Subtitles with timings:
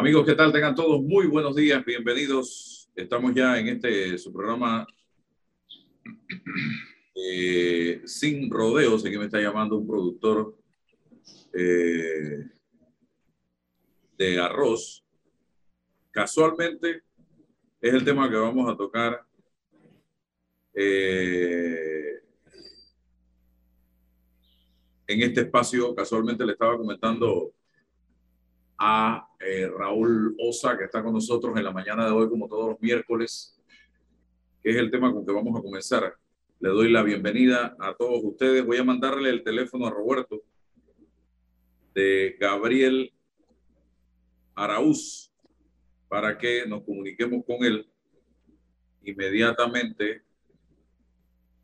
[0.00, 0.50] Amigos, ¿qué tal?
[0.50, 2.90] Tengan todos muy buenos días, bienvenidos.
[2.96, 4.86] Estamos ya en este su programa
[7.14, 9.04] eh, Sin Rodeos.
[9.04, 10.56] Aquí me está llamando un productor
[11.52, 12.48] eh,
[14.16, 15.04] de arroz.
[16.10, 17.02] Casualmente
[17.78, 19.22] es el tema que vamos a tocar.
[20.72, 22.22] Eh,
[25.08, 27.52] en este espacio, casualmente le estaba comentando
[28.82, 32.70] a eh, Raúl Osa, que está con nosotros en la mañana de hoy, como todos
[32.70, 33.60] los miércoles,
[34.62, 36.16] que es el tema con que vamos a comenzar.
[36.60, 38.64] Le doy la bienvenida a todos ustedes.
[38.64, 40.42] Voy a mandarle el teléfono a Roberto
[41.94, 43.12] de Gabriel
[44.54, 45.30] Araúz
[46.08, 47.86] para que nos comuniquemos con él
[49.02, 50.22] inmediatamente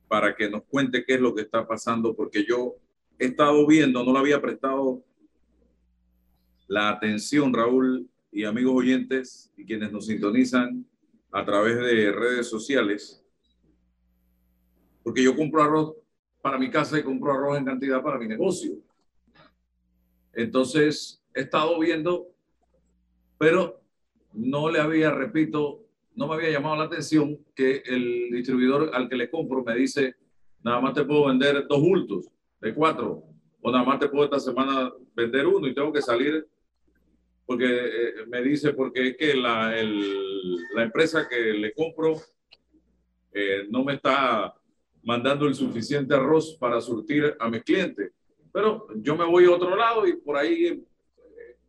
[0.06, 2.76] para que nos cuente qué es lo que está pasando, porque yo
[3.18, 5.02] he estado viendo, no lo había prestado
[6.66, 10.84] la atención, Raúl y amigos oyentes y quienes nos sintonizan
[11.32, 13.24] a través de redes sociales,
[15.02, 15.94] porque yo compro arroz
[16.42, 18.76] para mi casa y compro arroz en cantidad para mi negocio.
[20.32, 22.28] Entonces, he estado viendo,
[23.38, 23.80] pero
[24.32, 29.16] no le había, repito, no me había llamado la atención que el distribuidor al que
[29.16, 30.16] le compro me dice,
[30.62, 32.28] nada más te puedo vender dos bultos
[32.60, 33.24] de cuatro,
[33.60, 36.46] o nada más te puedo esta semana vender uno y tengo que salir
[37.46, 42.20] porque eh, me dice, porque es que la, el, la empresa que le compro
[43.32, 44.52] eh, no me está
[45.04, 48.10] mandando el suficiente arroz para surtir a mis clientes.
[48.52, 50.84] Pero yo me voy a otro lado y por ahí eh,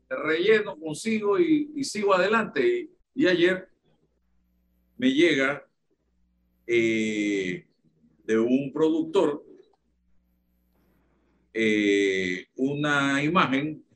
[0.10, 2.90] relleno, consigo y, y sigo adelante.
[3.14, 3.70] Y, y, ayer
[4.98, 5.64] me llega
[6.66, 7.64] de
[8.28, 9.44] un productor
[12.58, 13.87] una imagen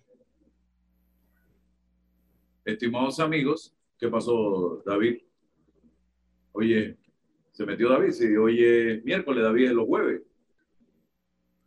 [2.71, 5.21] Estimados amigos, ¿qué pasó, David?
[6.53, 6.97] Oye,
[7.51, 10.21] se metió David, sí, hoy es miércoles, David es los jueves.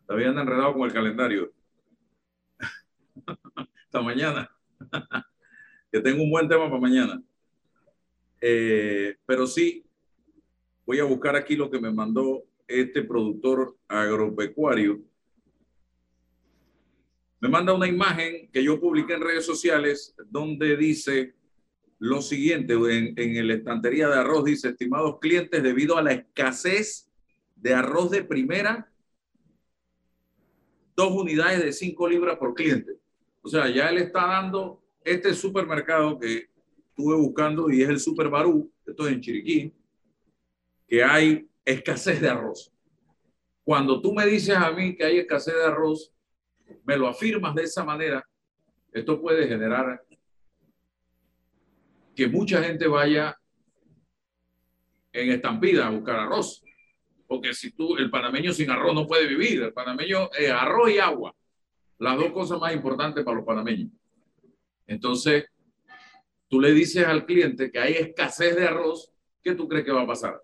[0.07, 1.53] David anda enredado con el calendario.
[3.55, 4.49] Hasta mañana.
[5.91, 7.21] que tengo un buen tema para mañana.
[8.41, 9.85] Eh, pero sí,
[10.87, 15.01] voy a buscar aquí lo que me mandó este productor agropecuario
[17.45, 21.35] me manda una imagen que yo publiqué en redes sociales donde dice
[21.99, 27.07] lo siguiente, en, en la estantería de arroz dice, estimados clientes, debido a la escasez
[27.55, 28.91] de arroz de primera,
[30.95, 32.93] dos unidades de cinco libras por cliente.
[33.43, 36.49] O sea, ya él está dando este supermercado que
[36.89, 39.73] estuve buscando y es el Super Barú, esto es en Chiriquí,
[40.87, 42.73] que hay escasez de arroz.
[43.63, 46.11] Cuando tú me dices a mí que hay escasez de arroz,
[46.85, 48.25] me lo afirmas de esa manera,
[48.91, 50.01] esto puede generar
[52.15, 53.37] que mucha gente vaya
[55.11, 56.63] en estampida a buscar arroz.
[57.27, 59.63] Porque si tú, el panameño sin arroz no puede vivir.
[59.63, 61.35] El panameño es arroz y agua.
[61.97, 63.91] Las dos cosas más importantes para los panameños.
[64.87, 65.45] Entonces,
[66.47, 69.11] tú le dices al cliente que hay escasez de arroz,
[69.41, 70.39] ¿qué tú crees que va a pasar?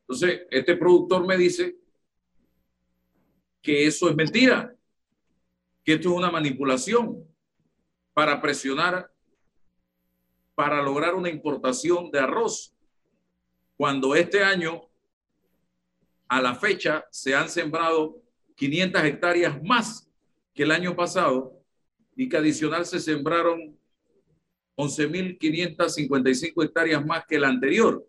[0.00, 1.76] Entonces, este productor me dice
[3.60, 4.73] que eso es mentira,
[5.84, 7.22] que esto es una manipulación
[8.14, 9.10] para presionar,
[10.54, 12.74] para lograr una importación de arroz,
[13.76, 14.88] cuando este año,
[16.28, 18.22] a la fecha, se han sembrado
[18.54, 20.08] 500 hectáreas más
[20.54, 21.60] que el año pasado
[22.16, 23.76] y que adicional se sembraron
[24.76, 28.06] 11.555 hectáreas más que el anterior.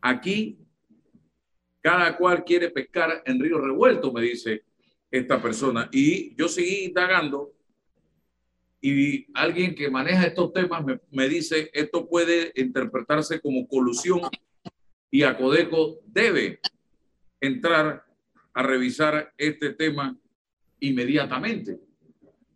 [0.00, 0.58] Aquí,
[1.80, 4.64] cada cual quiere pescar en río revuelto, me dice
[5.10, 5.88] esta persona.
[5.92, 7.52] Y yo seguí indagando
[8.80, 14.20] y alguien que maneja estos temas me, me, dice esto puede interpretarse como colusión
[15.10, 16.60] y Acodeco debe
[17.40, 18.06] entrar
[18.54, 20.18] a revisar este tema
[20.78, 21.78] inmediatamente.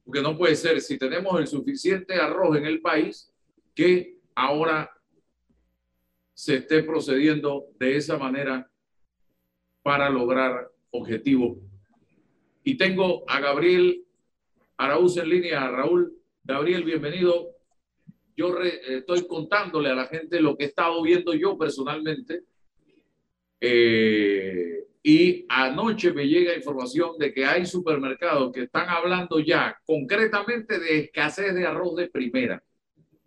[0.05, 3.31] Porque no puede ser, si tenemos el suficiente arroz en el país,
[3.75, 4.91] que ahora
[6.35, 8.71] se esté procediendo de esa manera
[9.83, 11.59] para lograr objetivos
[12.65, 14.03] y tengo a Gabriel
[14.79, 15.69] Araúz en línea.
[15.71, 17.51] Raúl, Gabriel, bienvenido.
[18.37, 22.43] Yo estoy contándole a la gente lo que he estado viendo yo personalmente.
[23.61, 30.79] Eh, y anoche me llega información de que hay supermercados que están hablando ya concretamente
[30.79, 32.65] de escasez de arroz de primera.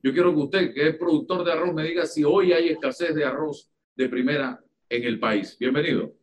[0.02, 3.14] Yo quiero que usted, que es productor de arroz, me diga si hoy hay escasez
[3.14, 5.56] de arroz de primera en el país.
[5.60, 6.14] Bienvenido.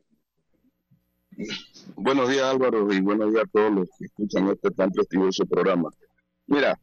[1.97, 5.91] Buenos días Álvaro y buenos días a todos los que escuchan este tan prestigioso programa.
[6.47, 6.79] Mira,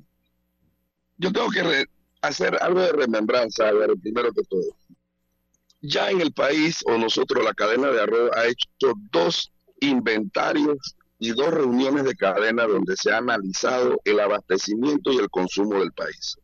[1.18, 1.86] yo tengo que
[2.21, 4.75] hacer algo de remembranza, ver, primero que todo.
[5.81, 11.31] Ya en el país, o nosotros, la cadena de arroz, ha hecho dos inventarios y
[11.31, 16.38] dos reuniones de cadena donde se ha analizado el abastecimiento y el consumo del país.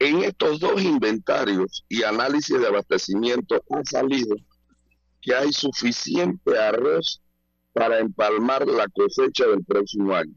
[0.00, 4.36] En estos dos inventarios y análisis de abastecimiento ha salido
[5.20, 7.20] que hay suficiente arroz
[7.72, 10.34] para empalmar la cosecha del próximo año.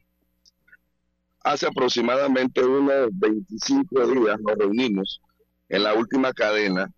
[1.43, 5.21] Hace aproximadamente unos 25 días nos reunimos
[5.69, 6.91] en la última cadena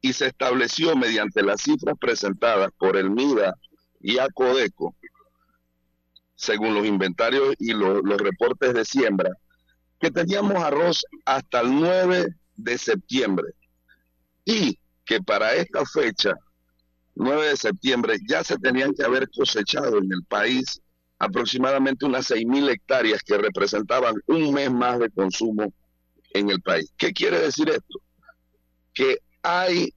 [0.00, 3.54] y se estableció mediante las cifras presentadas por el MIDA
[4.00, 4.94] y ACODECO,
[6.34, 9.30] según los inventarios y los reportes de siembra,
[10.00, 13.52] que teníamos arroz hasta el 9 de septiembre
[14.44, 16.34] y que para esta fecha,
[17.18, 20.80] 9 de septiembre, ya se tenían que haber cosechado en el país
[21.18, 25.72] aproximadamente unas 6.000 hectáreas que representaban un mes más de consumo
[26.32, 26.92] en el país.
[26.96, 28.00] ¿Qué quiere decir esto?
[28.94, 29.92] Que hay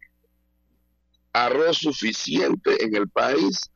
[1.31, 3.69] arroz suficiente en el país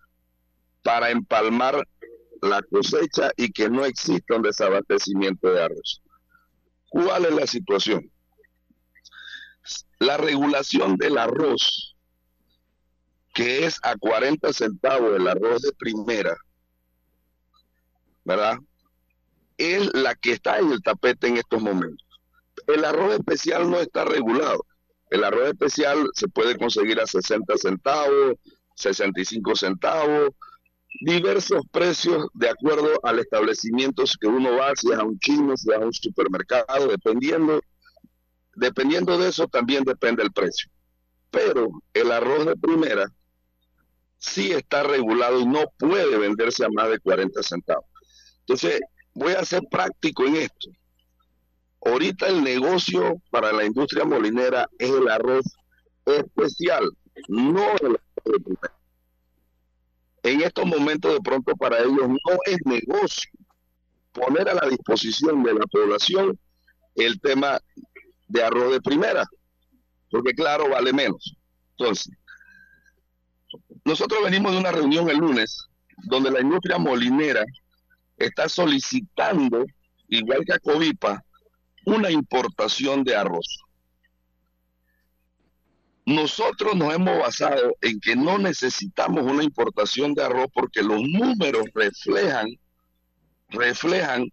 [0.82, 1.88] para empalmar
[2.42, 6.02] la cosecha y que no exista un desabastecimiento de arroz.
[6.90, 8.12] ¿Cuál es la situación?
[10.00, 11.95] La regulación del arroz,
[13.36, 16.36] que es a 40 centavos el arroz de primera,
[18.24, 18.58] ¿verdad?
[19.58, 22.08] Es la que está en el tapete en estos momentos.
[22.66, 24.66] El arroz especial no está regulado.
[25.10, 28.36] El arroz especial se puede conseguir a 60 centavos,
[28.76, 30.30] 65 centavos,
[31.02, 35.72] diversos precios de acuerdo al establecimiento que uno va, si es a un chino, si
[35.72, 37.60] es a un supermercado, dependiendo,
[38.56, 40.72] dependiendo de eso también depende el precio.
[41.32, 43.12] Pero el arroz de primera
[44.26, 47.86] sí está regulado y no puede venderse a más de 40 centavos.
[48.40, 48.80] Entonces,
[49.14, 50.70] voy a ser práctico en esto.
[51.86, 55.46] Ahorita el negocio para la industria molinera es el arroz
[56.06, 56.90] especial,
[57.28, 58.42] no el arroz
[60.26, 63.30] en estos momentos de pronto para ellos no es negocio
[64.12, 66.40] poner a la disposición de la población
[66.96, 67.60] el tema
[68.28, 69.24] de arroz de primera,
[70.10, 71.36] porque claro, vale menos.
[71.78, 72.12] Entonces,
[73.86, 75.68] nosotros venimos de una reunión el lunes
[75.98, 77.46] donde la industria molinera
[78.18, 79.64] está solicitando,
[80.10, 81.24] igual que a Covipa,
[81.86, 83.64] una importación de arroz.
[86.06, 91.66] Nosotros nos hemos basado en que no necesitamos una importación de arroz porque los números
[91.74, 92.48] reflejan,
[93.50, 94.28] reflejan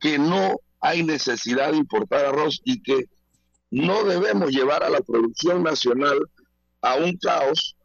[0.00, 3.04] que no hay necesidad de importar arroz y que
[3.70, 6.18] no debemos llevar a la producción nacional
[6.80, 7.76] a un caos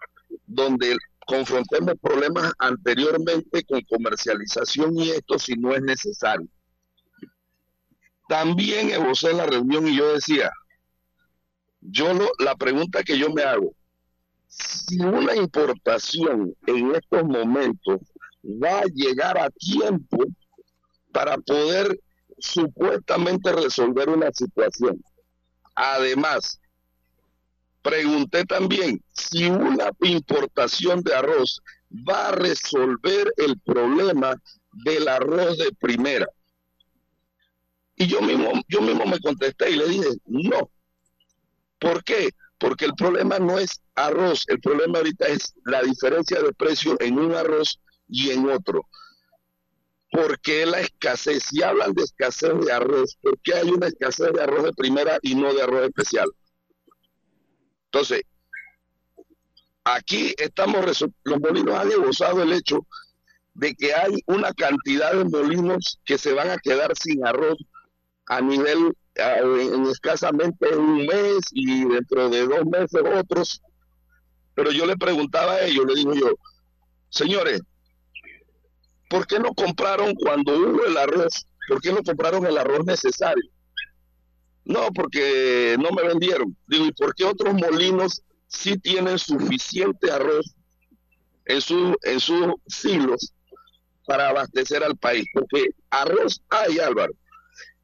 [0.54, 6.48] donde confrontemos problemas anteriormente con comercialización y esto si no es necesario.
[8.28, 10.52] También evocé en la reunión y yo decía,
[11.82, 13.74] yo lo, la pregunta que yo me hago,
[14.48, 18.02] si una importación en estos momentos
[18.44, 20.18] va a llegar a tiempo
[21.12, 22.00] para poder
[22.40, 25.02] supuestamente resolver una situación.
[25.76, 26.60] Además,
[27.84, 34.36] pregunté también si una importación de arroz va a resolver el problema
[34.86, 36.28] del arroz de primera.
[37.96, 40.72] Y yo mismo, yo mismo me contesté y le dije, no,
[41.84, 42.30] ¿Por qué?
[42.60, 47.20] Porque el problema no es arroz, el problema ahorita es la diferencia de precio en
[47.20, 47.78] un arroz
[48.08, 48.88] y en otro.
[50.10, 54.42] Porque la escasez, si hablan de escasez de arroz, ¿por qué hay una escasez de
[54.42, 56.30] arroz de primera y no de arroz especial?
[57.94, 58.24] Entonces,
[59.84, 60.84] aquí estamos,
[61.26, 62.88] los molinos han negociado el hecho
[63.54, 67.56] de que hay una cantidad de molinos que se van a quedar sin arroz
[68.26, 73.62] a nivel en escasamente un mes y dentro de dos meses otros.
[74.56, 76.32] Pero yo le preguntaba a ellos, le digo yo,
[77.10, 77.62] señores,
[79.08, 81.46] ¿por qué no compraron cuando hubo el arroz?
[81.68, 83.52] ¿Por qué no compraron el arroz necesario?
[84.66, 86.56] No, porque no me vendieron.
[86.68, 90.56] Digo, ¿y por qué otros molinos sí tienen suficiente arroz
[91.46, 91.62] en,
[92.04, 93.34] en sus silos
[94.06, 95.26] para abastecer al país?
[95.34, 97.14] Porque arroz hay, Álvaro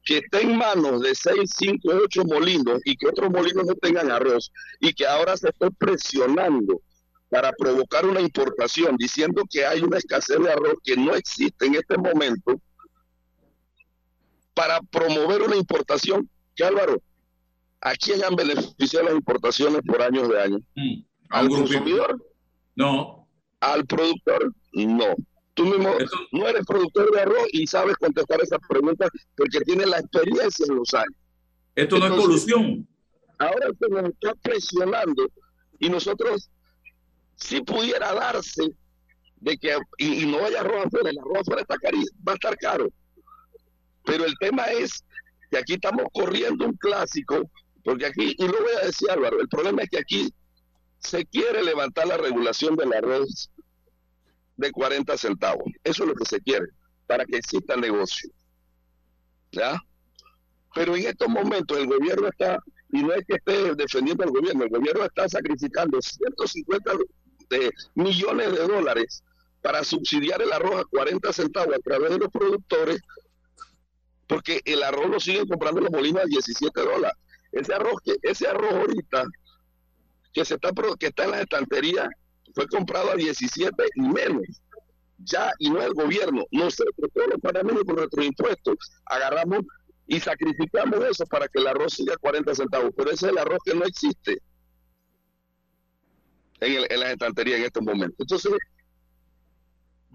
[0.04, 4.10] que esté en manos de 6, 5, 8 molinos y que otros molinos no tengan
[4.10, 6.80] arroz y que ahora se esté presionando
[7.28, 11.76] para provocar una importación, diciendo que hay una escasez de arroz que no existe en
[11.76, 12.60] este momento,
[14.52, 17.02] para promover una importación, que Álvaro,
[17.80, 20.60] ¿a quién han beneficiado las importaciones por años de años?
[20.74, 21.02] Mm.
[21.30, 22.22] ¿Al consumidor?
[22.74, 23.28] No.
[23.60, 24.52] ¿Al productor?
[24.72, 25.14] No.
[25.54, 25.90] Tú mismo
[26.32, 30.76] no eres productor de arroz y sabes contestar esa pregunta porque tienes la experiencia en
[30.76, 31.16] los años.
[31.74, 32.88] Esto no es colusión.
[33.38, 35.28] Ahora se nos está presionando
[35.78, 36.50] y nosotros,
[37.36, 38.70] si pudiera darse
[39.36, 42.56] de que, y, no vaya arroz afuera, el arroz afuera está caro, va a estar
[42.58, 42.88] caro.
[44.04, 45.04] Pero el tema es
[45.50, 47.50] que aquí estamos corriendo un clásico,
[47.84, 50.32] porque aquí, y lo voy a decir Álvaro, el problema es que aquí
[50.98, 53.50] se quiere levantar la regulación del arroz
[54.56, 55.64] de 40 centavos.
[55.82, 56.66] Eso es lo que se quiere,
[57.06, 58.30] para que exista negocio.
[59.52, 59.80] ¿Ya?
[60.74, 62.58] Pero en estos momentos el gobierno está,
[62.92, 66.92] y no es que esté defendiendo al gobierno, el gobierno está sacrificando 150
[67.48, 69.24] de millones de dólares
[69.62, 73.00] para subsidiar el arroz a 40 centavos a través de los productores,
[74.30, 77.18] porque el arroz lo siguen comprando los molinos a 17 dólares.
[77.50, 79.24] Ese arroz, que, ese arroz ahorita
[80.32, 80.70] que, se está,
[81.00, 82.08] que está en la estantería
[82.54, 84.44] fue comprado a 17 y menos.
[85.18, 89.62] Ya, y no el gobierno, nosotros, todos los panameños con nuestros impuestos, agarramos
[90.06, 92.92] y sacrificamos eso para que el arroz siga a 40 centavos.
[92.96, 94.40] Pero ese es el arroz que no existe
[96.60, 98.16] en, el, en las estanterías en estos momentos.
[98.20, 98.52] Entonces,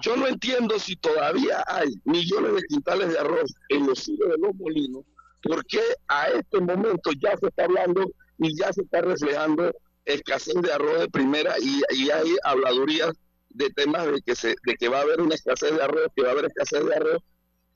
[0.02, 4.38] yo no entiendo si todavía hay millones de quintales de arroz en los silos de
[4.38, 5.06] los molinos,
[5.42, 9.72] porque a este momento ya se está hablando y ya se está reflejando
[10.06, 13.16] escasez de arroz de primera y, hay habladurías
[13.50, 16.24] de temas de que, se, de que va a haber una escasez de arroz, que
[16.24, 17.24] va a haber escasez de arroz.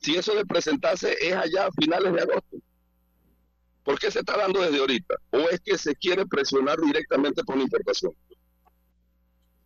[0.01, 2.57] Si eso de presentarse es allá a finales de agosto,
[3.83, 5.15] ¿por qué se está dando desde ahorita?
[5.31, 8.13] ¿O es que se quiere presionar directamente la importación?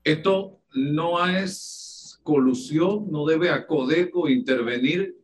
[0.03, 1.83] Esto no es
[2.24, 5.15] colusión, no debe a Codeco intervenir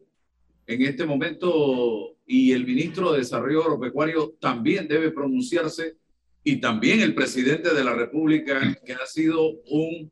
[0.68, 5.98] en este momento y el ministro de Desarrollo Agropecuario también debe pronunciarse
[6.44, 10.12] y también el presidente de la República, que ha sido un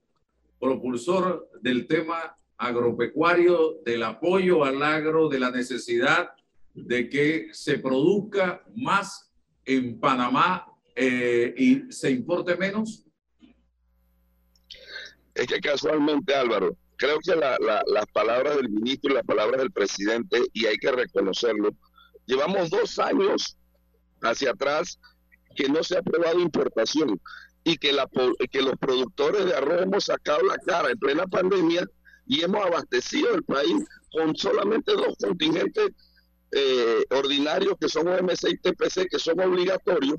[0.60, 6.32] propulsor del tema agropecuario, del apoyo al agro, de la necesidad
[6.74, 9.32] de que se produzca más
[9.66, 10.66] en Panamá
[10.96, 13.07] eh, y se importe menos
[15.38, 20.42] es que casualmente, Álvaro, creo que las palabras del ministro y las palabras del presidente,
[20.54, 21.70] y hay que reconocerlo,
[22.26, 23.56] llevamos dos años
[24.22, 25.00] hacia atrás
[25.56, 27.22] que no se ha aprobado importación
[27.64, 28.08] y que, la,
[28.52, 31.88] que los productores de arroz hemos sacado la cara en plena pandemia
[32.26, 33.76] y hemos abastecido el país
[34.12, 35.92] con solamente dos contingentes
[36.52, 40.18] eh, ordinarios que son OMC y TPC, que son obligatorios,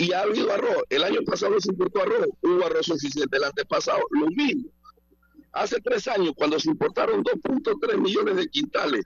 [0.00, 0.82] y ha habido arroz.
[0.88, 3.36] El año pasado se importó arroz, hubo arroz suficiente.
[3.36, 4.70] El antepasado, lo mismo.
[5.52, 9.04] Hace tres años, cuando se importaron 2.3 millones de quintales,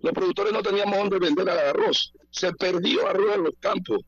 [0.00, 2.14] los productores no teníamos dónde vender al arroz.
[2.30, 3.98] Se perdió arroz en los campos.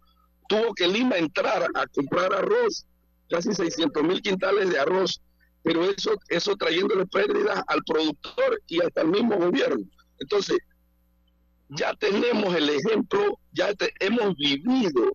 [0.48, 2.86] Tuvo que Lima entrar a comprar arroz,
[3.28, 5.20] casi 600 mil quintales de arroz,
[5.62, 9.84] pero eso, eso trayéndole pérdidas al productor y hasta al mismo gobierno.
[10.18, 10.56] Entonces,
[11.68, 15.12] ya tenemos el ejemplo, ya hemos vivido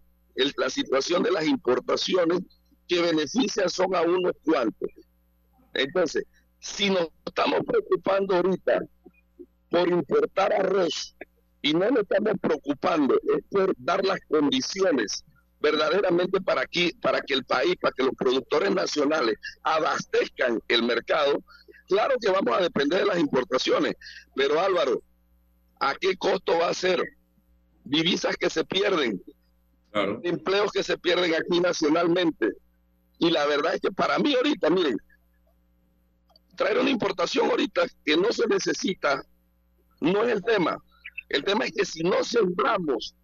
[0.58, 2.41] la situación de las importaciones
[2.88, 4.89] que benefician son a unos cuantos.
[5.74, 6.24] Entonces,
[6.60, 8.82] si nos estamos preocupando ahorita
[9.70, 11.15] por importar arroz
[11.62, 15.24] y no nos estamos preocupando es por dar las condiciones
[15.60, 21.44] verdaderamente para, aquí, para que el país, para que los productores nacionales abastezcan el mercado,
[21.88, 23.96] claro que vamos a depender de las importaciones,
[24.36, 25.01] pero Álvaro,
[25.79, 27.03] ¿a qué costo va a ser?
[27.84, 29.22] Divisas que se pierden,
[29.94, 32.53] empleos que se pierden aquí nacionalmente.
[33.20, 34.98] Y la verdad es que para mí ahorita, miren,
[36.56, 39.24] traer una importación ahorita que no se necesita
[40.01, 40.77] no es el tema.
[41.29, 43.15] El tema es que si no sembramos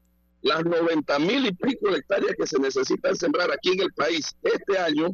[0.41, 4.35] las 90 mil y pico de hectáreas que se necesitan sembrar aquí en el país
[4.43, 5.09] este año,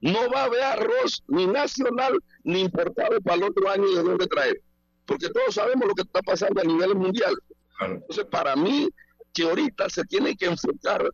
[0.00, 4.26] no va a haber arroz ni nacional ni importado para el otro año de dónde
[4.26, 4.60] traer.
[5.06, 7.34] Porque todos sabemos lo que está pasando a nivel mundial.
[7.80, 8.88] Entonces, para mí,
[9.32, 11.08] que ahorita se tiene que enfocar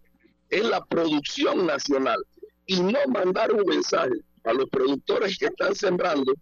[0.50, 2.18] en la producción nacional
[2.66, 6.32] y no mandar un mensaje a los productores que están sembrando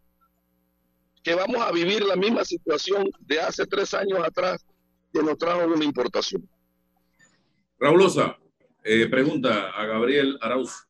[1.23, 4.65] que vamos a vivir la misma situación de hace tres años atrás
[5.13, 6.49] que nos trajo una importación.
[7.79, 8.07] Raúl
[8.85, 10.89] eh, pregunta a Gabriel Arauz.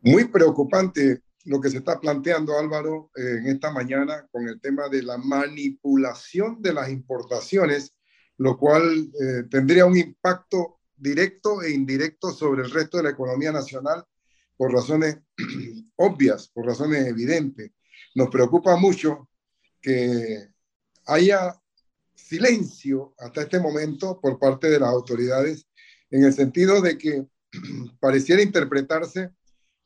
[0.00, 4.88] Muy preocupante lo que se está planteando, Álvaro, eh, en esta mañana con el tema
[4.88, 7.95] de la manipulación de las importaciones
[8.38, 13.52] lo cual eh, tendría un impacto directo e indirecto sobre el resto de la economía
[13.52, 14.04] nacional
[14.56, 15.18] por razones
[15.96, 17.70] obvias, por razones evidentes.
[18.14, 19.28] Nos preocupa mucho
[19.80, 20.48] que
[21.06, 21.60] haya
[22.14, 25.66] silencio hasta este momento por parte de las autoridades
[26.10, 27.26] en el sentido de que
[28.00, 29.30] pareciera interpretarse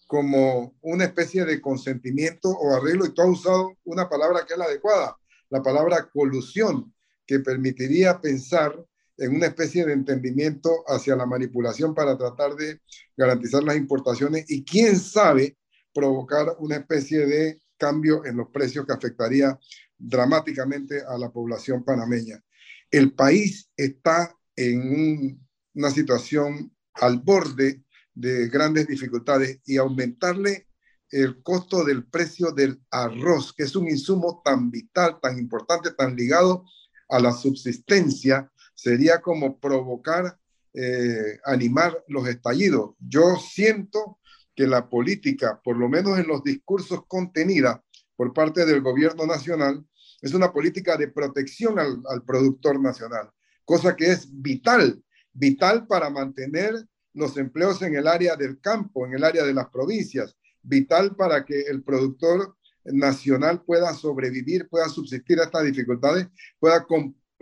[0.07, 4.59] como una especie de consentimiento o arreglo, y tú has usado una palabra que es
[4.59, 5.17] la adecuada,
[5.51, 6.93] la palabra colusión,
[7.31, 8.75] que permitiría pensar
[9.17, 12.81] en una especie de entendimiento hacia la manipulación para tratar de
[13.17, 15.57] garantizar las importaciones y quién sabe
[15.95, 19.57] provocar una especie de cambio en los precios que afectaría
[19.97, 22.43] dramáticamente a la población panameña.
[22.91, 25.41] El país está en
[25.75, 30.67] una situación al borde de grandes dificultades y aumentarle
[31.11, 36.17] el costo del precio del arroz, que es un insumo tan vital, tan importante, tan
[36.17, 36.65] ligado
[37.11, 40.39] a la subsistencia, sería como provocar,
[40.73, 42.95] eh, animar los estallidos.
[43.01, 44.19] Yo siento
[44.55, 47.83] que la política, por lo menos en los discursos contenida
[48.17, 49.85] por parte del gobierno nacional,
[50.23, 53.31] es una política de protección al, al productor nacional,
[53.65, 55.03] cosa que es vital,
[55.33, 56.75] vital para mantener
[57.15, 61.45] los empleos en el área del campo, en el área de las provincias, vital para
[61.45, 66.87] que el productor nacional pueda sobrevivir, pueda subsistir a estas dificultades, pueda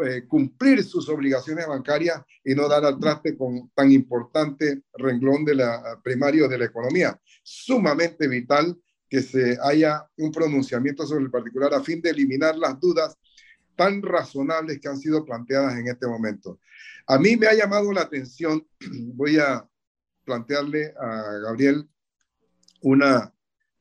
[0.04, 5.54] eh, cumplir sus obligaciones bancarias y no dar al traste con tan importante renglón de
[5.57, 7.21] la, primario de la economía.
[7.42, 8.76] Sumamente vital
[9.09, 13.16] que se haya un pronunciamiento sobre el particular a fin de eliminar las dudas
[13.75, 16.61] tan razonables que han sido planteadas en este momento.
[17.07, 18.66] A mí me ha llamado la atención,
[19.14, 19.66] voy a
[20.25, 21.88] plantearle a Gabriel
[22.83, 23.33] una,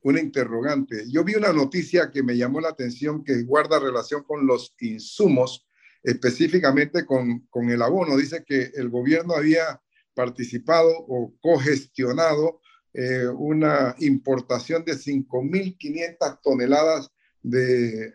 [0.08, 1.04] una interrogante.
[1.08, 5.66] Yo vi una noticia que me llamó la atención que guarda relación con los insumos,
[6.02, 8.16] específicamente con, con el abono.
[8.16, 9.80] Dice que el gobierno había
[10.14, 12.60] participado o cogestionado
[12.92, 17.10] eh, una importación de 5.500 toneladas
[17.42, 18.12] de,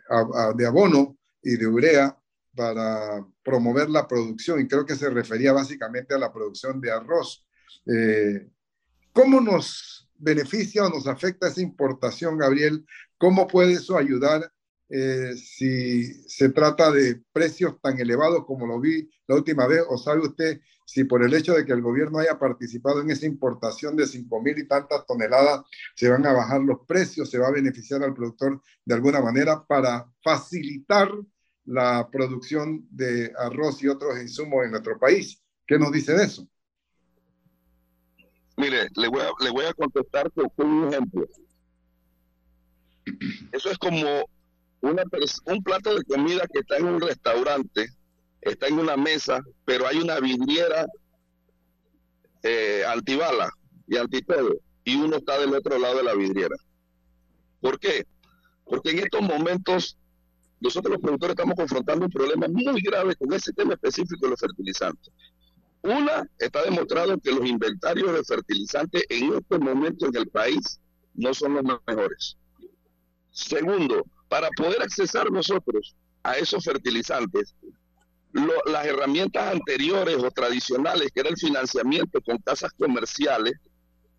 [0.56, 2.18] de abono y de urea
[2.56, 7.46] para promover la producción y creo que se refería básicamente a la producción de arroz.
[7.86, 8.50] Eh,
[9.12, 12.86] ¿Cómo nos beneficia o nos afecta esa importación, Gabriel?
[13.18, 14.52] ¿Cómo puede eso ayudar
[14.90, 19.82] eh, si se trata de precios tan elevados como lo vi la última vez?
[19.90, 23.26] ¿O sabe usted si por el hecho de que el gobierno haya participado en esa
[23.26, 25.62] importación de 5 mil y tantas toneladas,
[25.96, 29.64] se van a bajar los precios, se va a beneficiar al productor de alguna manera
[29.66, 31.10] para facilitar
[31.66, 35.42] la producción de arroz y otros insumos en nuestro país?
[35.66, 36.48] ¿Qué nos dice de eso?
[38.58, 41.28] Mire, le voy a, le voy a contestar con un ejemplo.
[43.52, 44.26] Eso es como
[44.82, 45.04] una,
[45.46, 47.88] un plato de comida que está en un restaurante,
[48.42, 50.86] está en una mesa, pero hay una vidriera
[52.44, 53.50] eh, antibala
[53.88, 56.56] y antitodo, y uno está del otro lado de la vidriera.
[57.62, 58.06] ¿Por qué?
[58.66, 59.98] Porque en estos momentos
[60.60, 64.40] nosotros los productores estamos confrontando un problema muy grave con ese tema específico de los
[64.40, 65.14] fertilizantes.
[65.84, 70.80] Una, está demostrado que los inventarios de fertilizantes en este momento en el país
[71.14, 72.38] no son los mejores.
[73.32, 75.94] Segundo, para poder accesar nosotros
[76.24, 77.54] a esos fertilizantes,
[78.66, 83.54] las herramientas anteriores o tradicionales, que era el financiamiento con casas comerciales,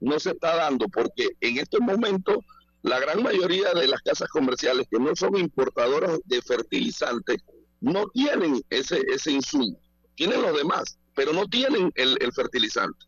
[0.00, 2.44] no se está dando porque en este momento
[2.82, 7.38] la gran mayoría de las casas comerciales que no son importadoras de fertilizantes
[7.80, 9.80] no tienen ese, ese insumo,
[10.14, 13.06] tienen los demás pero no tienen el, fertilizante.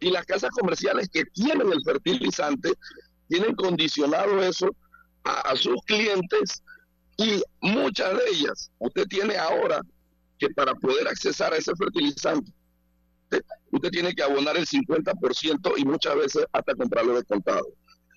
[0.00, 2.72] Y las casas comerciales que tienen el fertilizante
[3.28, 4.68] tienen condicionado eso
[5.24, 6.62] a, sus clientes
[7.16, 9.80] y muchas de ellas, usted tiene ahora
[10.38, 12.52] que para poder accesar a ese fertilizante,
[13.70, 17.66] usted tiene que abonar el 50% y muchas veces hasta comprarlo de contado.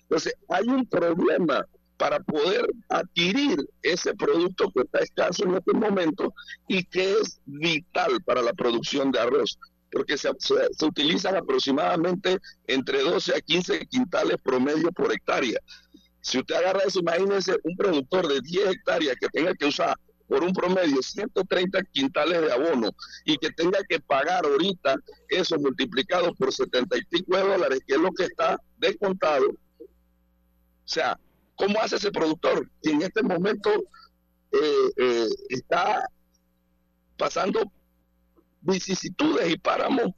[0.02, 1.66] Entonces, hay un problema
[1.98, 6.32] para poder adquirir ese producto que está escaso en este momento
[6.68, 9.58] y que es vital para la producción de arroz,
[9.90, 15.58] porque se, se, utilizan aproximadamente entre 12 a 15 quintales promedio por hectárea.
[16.20, 19.96] Si usted agarra eso, imagínese un productor de 10 hectáreas que tenga que usar
[20.28, 22.90] por un promedio 130 quintales de abono
[23.24, 24.96] y que tenga que pagar ahorita
[25.30, 29.48] eso multiplicado por 70 y pico de dólares, que es lo que está descontado.
[29.48, 31.18] O sea,
[31.58, 33.68] ¿Cómo hace ese productor que en este momento
[34.52, 36.08] eh, eh, está
[37.18, 37.60] pasando
[38.60, 40.12] vicisitudes y páramos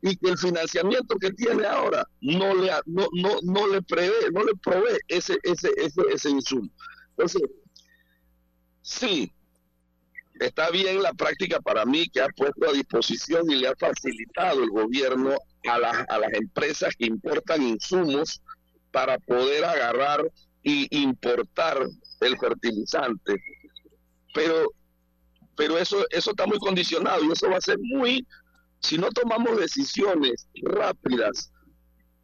[0.00, 4.42] y que el financiamiento que tiene ahora no le no, no, no le prevé, no
[4.44, 6.68] le provee ese, ese, ese, ese insumo.
[7.10, 7.42] Entonces,
[8.80, 9.30] sí,
[10.40, 14.64] está bien la práctica para mí que ha puesto a disposición y le ha facilitado
[14.64, 15.36] el gobierno
[15.68, 18.42] a, a las empresas que importan insumos
[18.90, 20.24] para poder agarrar
[20.62, 21.86] y importar
[22.20, 23.42] el fertilizante.
[24.34, 24.72] Pero,
[25.56, 28.26] pero eso, eso está muy condicionado y eso va a ser muy,
[28.80, 31.52] si no tomamos decisiones rápidas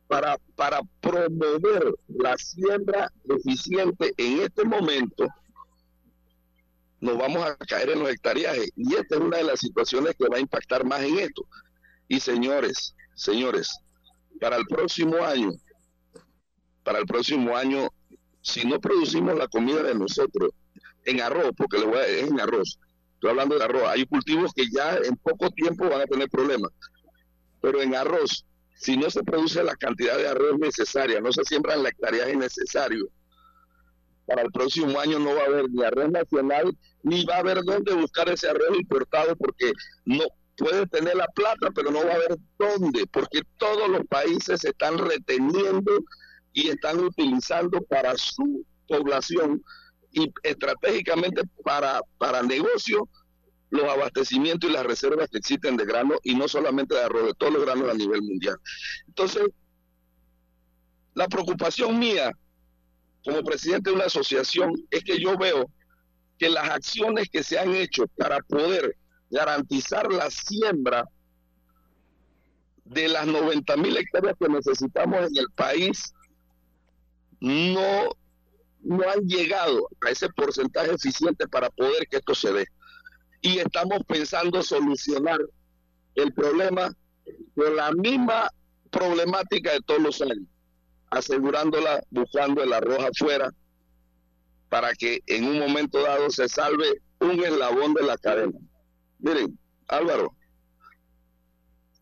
[0.07, 5.27] para, para promover la siembra eficiente en este momento,
[7.01, 8.71] nos vamos a caer en los hectareajes.
[8.75, 11.47] Y esta es una de las situaciones que va a impactar más en esto.
[12.09, 13.71] Y señores, señores,
[14.41, 15.51] para el próximo año,
[16.83, 17.89] para el próximo año,
[18.49, 20.51] si no producimos la comida de nosotros
[21.05, 22.79] en arroz, porque es en arroz,
[23.15, 26.71] estoy hablando de arroz, hay cultivos que ya en poco tiempo van a tener problemas,
[27.61, 31.83] pero en arroz, si no se produce la cantidad de arroz necesaria, no se siembran
[31.83, 33.09] la hectareaje necesario,
[34.27, 37.63] para el próximo año no va a haber ni arroz nacional, ni va a haber
[37.65, 39.73] dónde buscar ese arroz importado, porque
[40.07, 40.25] no
[40.57, 44.71] puede tener la plata, pero no va a haber dónde, porque todos los países se
[44.71, 45.93] están reteniendo
[46.59, 49.63] y están utilizando para su población
[50.11, 53.09] y estratégicamente para, para negocio
[53.71, 57.35] los abastecimientos y las reservas que existen de grano y no solamente de arroz, de
[57.35, 58.57] todos los granos a nivel mundial.
[59.07, 59.45] Entonces,
[61.15, 62.33] la preocupación mía
[63.25, 65.71] como presidente de una asociación es que yo veo
[66.39, 68.97] que las acciones que se han hecho para poder
[69.31, 71.05] garantizar la siembra
[72.85, 76.15] de las 90 mil hectáreas que necesitamos en el país
[77.41, 78.11] no,
[78.81, 82.67] no han llegado a ese porcentaje eficiente para poder que esto se dé.
[83.41, 85.39] Y estamos pensando solucionar
[86.15, 86.93] el problema
[87.55, 88.51] con la misma
[88.91, 90.47] problemática de todos los años,
[91.11, 93.53] asegurándola, buscando el arroz afuera,
[94.69, 98.59] para que en un momento dado se salve un eslabón de la cadena.
[99.19, 100.35] Miren, Álvaro,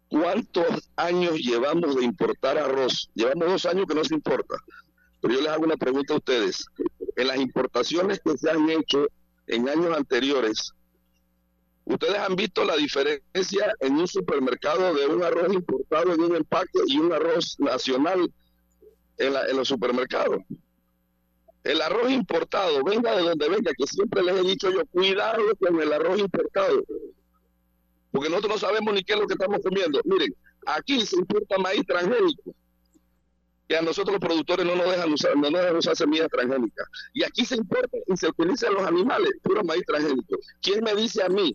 [0.09, 3.11] ¿cuántos años llevamos de importar arroz?
[3.15, 4.57] Llevamos dos años que no se importa.
[5.27, 6.67] Pero yo les hago una pregunta a ustedes.
[7.17, 9.09] En las importaciones que se han hecho
[9.49, 10.71] en años anteriores,
[11.85, 16.79] ¿ustedes han visto la diferencia en un supermercado de un arroz importado en un empaque
[16.87, 18.33] y un arroz nacional
[19.19, 20.39] en, en los supermercados?
[21.65, 25.83] El arroz importado, venga de donde venga, que siempre les he dicho yo, cuidado con
[25.83, 26.85] el arroz importado,
[28.13, 30.01] porque nosotros no sabemos ni qué es lo que estamos comiendo.
[30.05, 30.33] Miren,
[30.67, 32.55] aquí se importa maíz transgénico,
[33.69, 36.87] que a nosotros los productores no nos dejan usar, no nos dejan usar semillas transgénicas.
[37.13, 40.39] Y aquí se importa y se utilizan los animales, puro maíz transgénico.
[40.61, 41.53] ¿Quién me dice a mí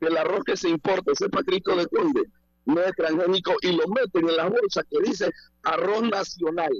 [0.00, 2.24] que el arroz que se importa, ese pacrito de conde,
[2.66, 5.30] no es transgénico y lo meten en la bolsa que dice
[5.62, 6.72] arroz nacional?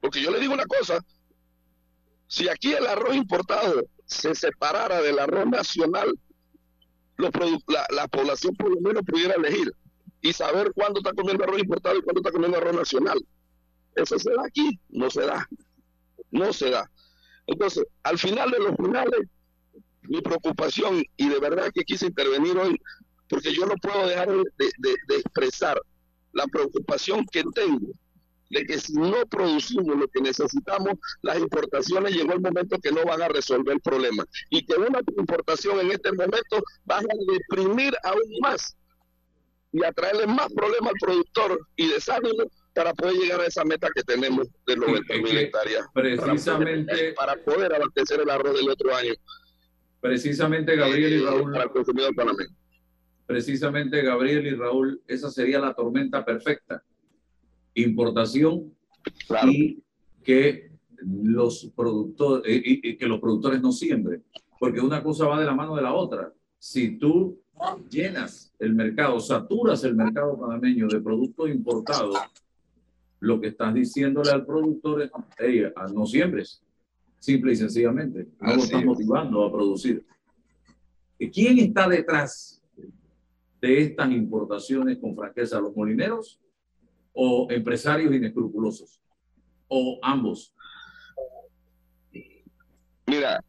[0.00, 1.04] Porque yo le digo una cosa,
[2.26, 6.18] si aquí el arroz importado se separara del arroz nacional,
[7.18, 9.72] la, población por lo menos pudiera elegir
[10.20, 13.18] y saber cuándo está comiendo arroz importado y cuándo está comiendo arroz nacional.
[13.94, 15.48] Eso se da aquí, no se da,
[16.30, 16.90] no se da.
[17.46, 19.20] Entonces, al final de los finales,
[20.02, 22.80] mi preocupación, y de verdad que quise intervenir hoy,
[23.28, 25.80] porque yo no puedo dejar de expresar
[26.32, 27.88] la preocupación que tengo
[28.50, 33.04] de que si no producimos lo que necesitamos, las importaciones llegó el momento que no
[33.04, 37.02] van a resolver el problema y que una importación en este momento va a
[37.32, 38.76] deprimir aún más
[39.72, 43.88] y a traerle más problemas al productor y desánimo para poder llegar a esa meta
[43.94, 45.86] que tenemos de 90 mil hectáreas.
[45.92, 47.12] Precisamente.
[47.14, 49.14] Para poder, abastecer el arroz del otro año.
[50.00, 51.52] Precisamente, Gabriel y eh, Raúl.
[51.52, 52.54] Para el consumidor panameño.
[53.26, 56.82] Precisamente, Gabriel y Raúl, esa sería la tormenta perfecta
[57.74, 58.74] importación
[59.46, 59.82] y
[60.22, 60.70] que
[61.02, 64.24] los productores eh, y, que los productores no siembren,
[64.58, 66.32] porque una cosa va de la mano de la otra.
[66.58, 67.40] Si tú
[67.90, 72.18] llenas el mercado, saturas el mercado panameño de productos importados,
[73.20, 75.10] lo que estás diciéndole al productor es,
[75.76, 76.62] ah, no siembres,
[77.18, 80.04] simple y sencillamente, no lo estás motivando a producir.
[81.32, 82.62] ¿Quién está detrás
[83.60, 85.60] de estas importaciones con franqueza?
[85.60, 86.40] ¿Los molineros
[87.12, 89.00] o empresarios inescrupulosos?
[89.66, 90.54] ¿O ambos?
[93.06, 93.42] Mira,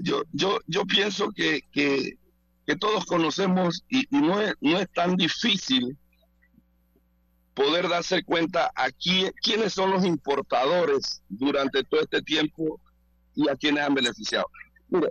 [0.00, 2.18] yo, yo, yo pienso que, que,
[2.66, 5.96] que todos conocemos y, no, es, no es tan difícil
[7.54, 12.80] poder darse cuenta aquí quiénes son los importadores durante todo este tiempo
[13.34, 14.46] y a quienes han beneficiado.
[14.88, 15.08] Mira,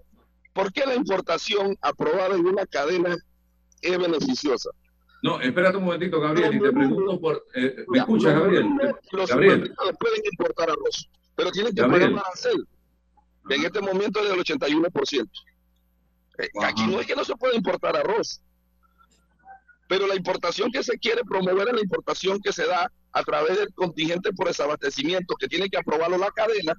[0.54, 3.16] ¿por qué la importación aprobada en una cadena
[3.82, 4.70] es beneficiosa?
[5.24, 7.46] No, espérate un momentito, Gabriel, y te pregunto por...
[7.56, 8.68] Eh, ¿Me escuchas, Gabriel?
[9.12, 9.74] Los Gabriel.
[10.00, 12.68] pueden importar arroz, pero tienen que pagar un arancel,
[13.50, 15.30] en este momento es del 81%.
[16.38, 18.42] Eh, aquí no es que no se pueda importar arroz,
[19.88, 23.58] pero la importación que se quiere promover es la importación que se da a través
[23.58, 26.74] del contingente por desabastecimiento, que tiene que aprobarlo la cadena,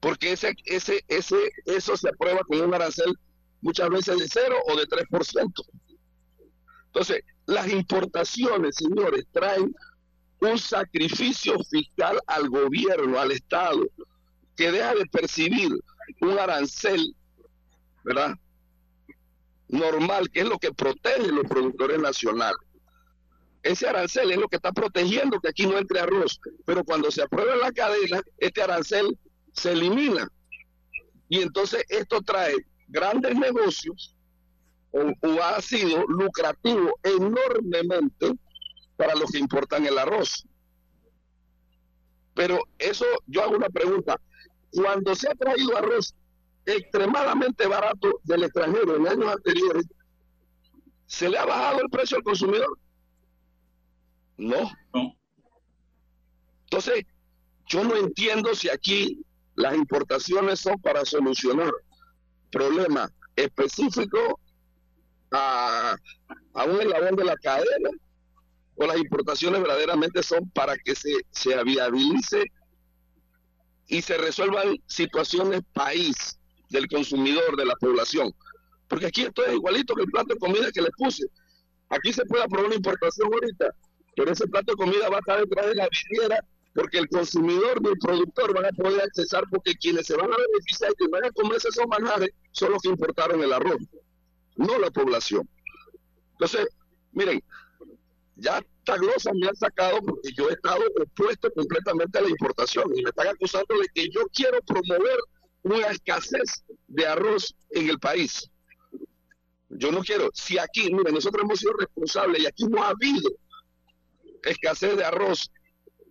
[0.00, 3.18] porque ese, ese, ese, eso se aprueba con un arancel
[3.60, 5.52] muchas veces de 0 o de 3%.
[6.86, 9.74] Entonces, las importaciones, señores, traen
[10.40, 13.86] un sacrificio fiscal al gobierno, al Estado,
[14.56, 15.70] que deja de percibir
[16.20, 17.14] un arancel,
[18.08, 18.34] ¿verdad?
[19.68, 22.56] Normal, que es lo que protege los productores nacionales.
[23.62, 26.40] Ese arancel es lo que está protegiendo que aquí no entre arroz.
[26.64, 29.18] Pero cuando se aprueba la cadena, este arancel
[29.52, 30.26] se elimina.
[31.28, 32.54] Y entonces esto trae
[32.86, 34.16] grandes negocios
[34.90, 38.32] o, ha sido lucrativo enormemente
[38.96, 40.46] para los que importan el arroz.
[42.34, 44.18] Pero eso, yo hago una pregunta.
[44.72, 46.14] Cuando se ha traído arroz
[46.68, 49.86] extremadamente barato del extranjero en años anteriores,
[51.06, 52.78] ¿se le ha bajado el precio al consumidor?
[54.36, 54.70] No.
[56.64, 57.04] Entonces,
[57.66, 59.24] yo no entiendo si aquí
[59.56, 61.72] las importaciones son para solucionar
[62.50, 64.34] problemas específicos
[65.32, 65.96] a,
[66.54, 67.90] a un eslabón de la cadena
[68.76, 72.44] o las importaciones verdaderamente son para que se, se viabilice
[73.86, 76.37] y se resuelvan situaciones país
[76.68, 78.32] del consumidor, de la población.
[78.88, 81.26] Porque aquí esto es igualito que el plato de comida que le puse.
[81.90, 83.74] Aquí se puede aprobar una importación ahorita,
[84.16, 87.80] pero ese plato de comida va a estar detrás de la vidriera porque el consumidor
[87.82, 91.10] y el productor van a poder accesar porque quienes se van a beneficiar y que
[91.10, 93.80] van a comerse esos manjares son los que importaron el arroz,
[94.56, 95.48] no la población.
[96.32, 96.68] Entonces,
[97.12, 97.42] miren,
[98.36, 102.84] ya esta glosa me han sacado porque yo he estado opuesto completamente a la importación
[102.94, 105.18] y me están acusando de que yo quiero promover
[105.72, 108.50] una escasez de arroz en el país.
[109.70, 113.30] Yo no quiero, si aquí, miren, nosotros hemos sido responsables y aquí no ha habido
[114.44, 115.50] escasez de arroz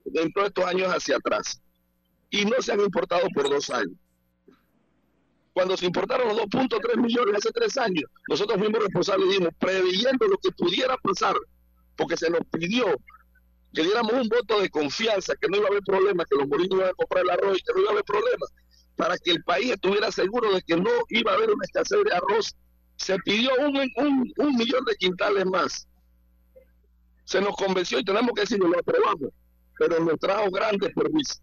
[0.06, 1.62] dentro de estos años hacia atrás.
[2.30, 3.98] Y no se han importado por dos años.
[5.54, 10.38] Cuando se importaron los 2.3 millones hace tres años, nosotros fuimos responsables, dimos, preveyendo lo
[10.38, 11.36] que pudiera pasar,
[11.96, 12.96] porque se nos pidió
[13.74, 16.78] que diéramos un voto de confianza, que no iba a haber problema, que los molinos
[16.78, 18.46] iban a comprar el arroz y que no iba a haber problema,
[18.98, 22.14] para que el país estuviera seguro de que no iba a haber una escasez de
[22.14, 22.56] arroz.
[22.98, 25.88] Se pidió un, un, un millón de quintales más.
[27.24, 29.32] Se nos convenció y tenemos que decirlo, lo aprobamos
[29.78, 31.42] pero nos trajo grandes permisos.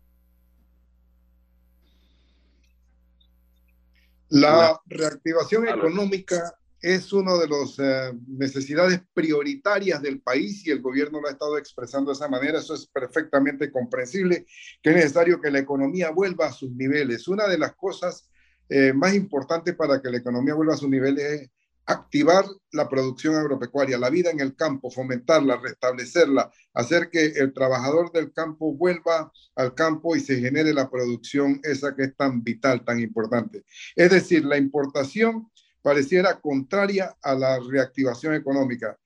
[4.29, 11.19] La reactivación económica es una de las eh, necesidades prioritarias del país y el gobierno
[11.19, 12.59] lo ha estado expresando de esa manera.
[12.59, 14.45] Eso es perfectamente comprensible,
[14.83, 17.27] que es necesario que la economía vuelva a sus niveles.
[17.27, 18.29] Una de las cosas
[18.69, 21.51] eh, más importantes para que la economía vuelva a sus niveles es
[21.87, 28.13] activar la producción agropecuaria, la vida en el campo, fomentarla, restablecerla, hacer que el trabajador
[28.13, 32.85] del campo vuelva al campo y se genere la producción esa que es tan vital,
[32.85, 33.65] tan importante.
[33.97, 35.51] Es decir, la importación
[35.85, 38.99] pareciera contraria a la reactivación económica.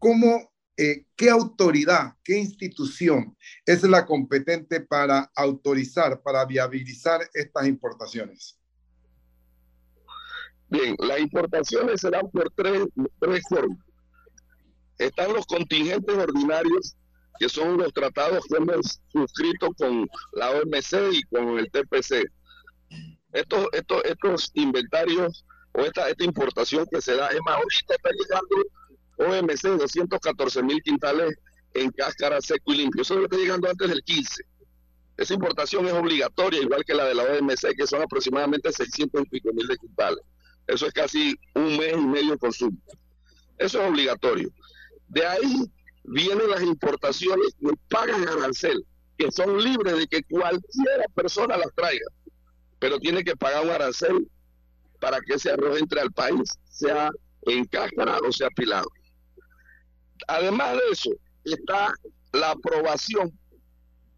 [0.00, 8.58] ¿Cómo, eh, qué autoridad, qué institución es la competente para autorizar, para viabilizar estas importaciones?
[10.68, 12.82] Bien, las importaciones se dan por tres,
[13.20, 13.78] tres formas.
[14.98, 16.96] Están los contingentes ordinarios,
[17.38, 22.24] que son los tratados que hemos suscrito con la OMC y con el TPC.
[23.32, 28.10] Estos, estos, estos inventarios o esta, esta importación que se da, es más, ahorita está
[28.10, 28.56] llegando
[29.16, 31.34] OMC 214 mil quintales
[31.74, 33.02] en cáscara seco y limpio.
[33.02, 34.44] Eso está llegando antes del 15.
[35.16, 39.28] Esa importación es obligatoria, igual que la de la OMC, que son aproximadamente 600 y
[39.28, 40.20] pico mil de quintales.
[40.66, 42.76] Eso es casi un mes y medio de consumo.
[43.58, 44.50] Eso es obligatorio.
[45.08, 45.64] De ahí
[46.04, 48.84] vienen las importaciones que pagan arancel,
[49.18, 52.06] que son libres de que cualquiera persona las traiga,
[52.78, 54.28] pero tiene que pagar un arancel
[55.04, 57.10] para que ese arroz entre al país, sea
[57.42, 58.88] en cáscara o sea pilado.
[60.26, 61.10] Además de eso,
[61.44, 61.92] está
[62.32, 63.38] la aprobación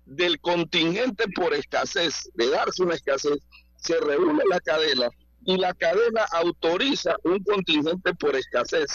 [0.05, 3.37] del contingente por escasez, de darse una escasez,
[3.79, 5.09] se reúne la cadena
[5.45, 8.87] y la cadena autoriza un contingente por escasez,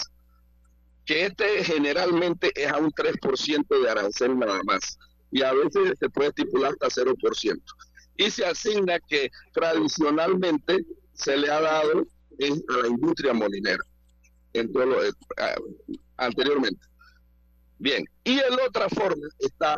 [1.05, 4.97] que este generalmente es a un 3% de arancel nada más,
[5.29, 7.61] y a veces se puede estipular hasta 0%.
[8.15, 13.83] Y se asigna que tradicionalmente se le ha dado a la industria molinera,
[14.53, 15.11] en todo eh,
[16.17, 16.81] anteriormente.
[17.77, 19.75] Bien, y en otra forma está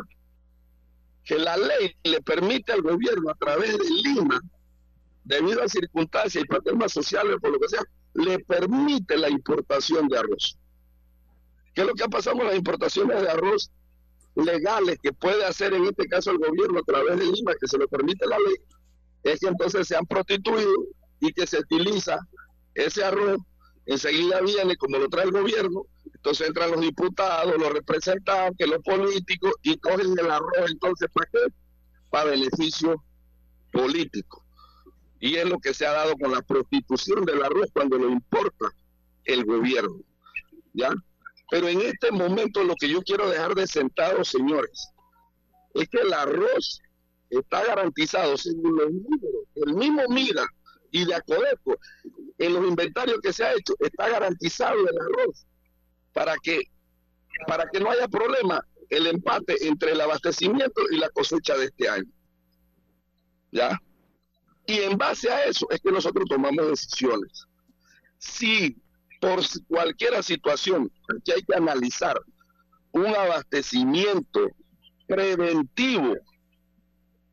[1.24, 4.40] que la ley le permite al gobierno a través de Lima
[5.24, 7.82] debido a circunstancias y problemas sociales, por lo que sea,
[8.14, 10.58] le permite la importación de arroz.
[11.74, 13.70] ¿Qué es lo que ha pasado con las importaciones de arroz
[14.36, 17.78] legales que puede hacer en este caso el gobierno a través de Lima, que se
[17.78, 18.56] lo permite la ley?
[19.22, 20.70] Es que entonces se han prostituido
[21.20, 22.18] y que se utiliza
[22.74, 23.38] ese arroz,
[23.86, 29.52] enseguida viene como lo trae el gobierno, entonces entran los diputados, los representantes, los políticos
[29.62, 31.52] y cogen el arroz entonces para qué?
[32.10, 33.02] Para beneficio
[33.72, 34.44] político.
[35.20, 38.70] Y es lo que se ha dado con la prostitución del arroz cuando lo importa
[39.24, 40.00] el gobierno.
[40.72, 40.90] ¿Ya?
[41.50, 44.90] Pero en este momento lo que yo quiero dejar de sentado, señores,
[45.74, 46.80] es que el arroz
[47.30, 50.46] está garantizado según los números, el mismo MIDA
[50.94, 51.76] y de Acodeco,
[52.38, 55.44] en los inventarios que se ha hecho, está garantizado el arroz
[56.12, 56.70] para que,
[57.48, 61.88] para que no haya problema el empate entre el abastecimiento y la cosecha de este
[61.88, 62.12] año.
[63.50, 63.76] ¿Ya?
[64.68, 67.44] Y en base a eso es que nosotros tomamos decisiones.
[68.18, 68.80] Si
[69.20, 70.92] por cualquier situación
[71.24, 72.20] que hay que analizar
[72.92, 74.48] un abastecimiento
[75.08, 76.14] preventivo,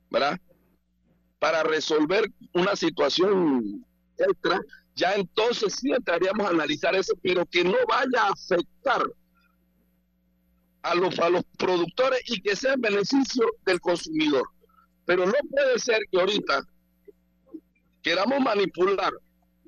[0.10, 0.40] ¿verdad?
[1.42, 3.84] Para resolver una situación
[4.16, 4.62] extra,
[4.94, 9.02] ya entonces sí entraríamos a analizar eso, pero que no vaya a afectar
[10.84, 14.48] a los, a los productores y que sea en beneficio del consumidor.
[15.06, 16.62] Pero no puede ser que ahorita
[18.04, 19.12] queramos manipular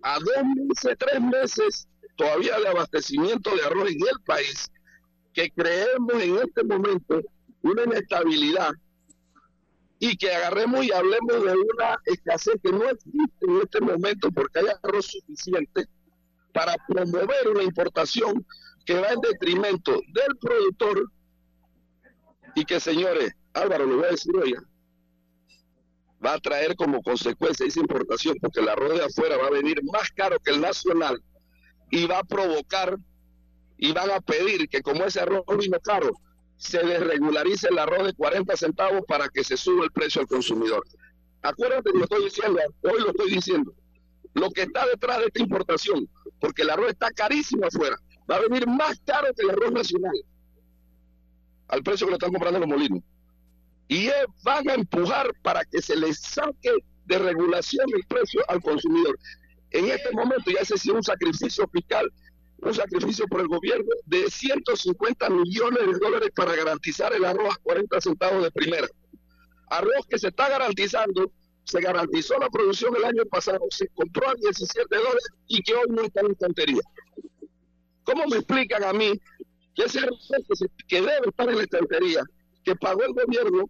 [0.03, 4.69] a dos meses, tres meses todavía de abastecimiento de arroz en el país,
[5.33, 7.19] que creemos en este momento
[7.63, 8.73] una inestabilidad
[10.05, 14.59] y que agarremos y hablemos de una escasez que no existe en este momento porque
[14.59, 15.85] hay arroz suficiente
[16.51, 18.45] para promover una importación
[18.85, 21.09] que va en detrimento del productor.
[22.53, 24.53] Y que, señores, Álvaro, lo voy a decir hoy,
[26.23, 29.81] va a traer como consecuencia esa importación porque el arroz de afuera va a venir
[29.85, 31.23] más caro que el nacional
[31.91, 32.97] y va a provocar
[33.77, 36.11] y van a pedir que como ese arroz vino caro,
[36.63, 40.83] se desregularice el arroz de 40 centavos para que se suba el precio al consumidor.
[41.41, 43.73] Acuérdate que lo estoy diciendo, hoy lo estoy diciendo.
[44.33, 47.97] Lo que está detrás de esta importación, porque el arroz está carísimo afuera,
[48.31, 50.15] va a venir más caro que el arroz nacional,
[51.67, 53.03] al precio que lo están comprando los molinos.
[53.89, 54.09] Y
[54.43, 56.71] van a empujar para que se les saque
[57.05, 59.19] de regulación el precio al consumidor.
[59.71, 62.09] En este momento ya se sido un sacrificio fiscal
[62.65, 67.61] un sacrificio por el gobierno de 150 millones de dólares para garantizar el arroz a
[67.61, 68.87] 40 centavos de primera.
[69.69, 71.31] Arroz que se está garantizando,
[71.63, 75.87] se garantizó la producción el año pasado, se compró a 17 dólares y que hoy
[75.89, 76.81] no está en estantería.
[78.03, 79.13] ¿Cómo me explican a mí
[79.75, 80.29] que ese arroz
[80.87, 82.23] que debe estar en la estantería,
[82.63, 83.69] que pagó el gobierno,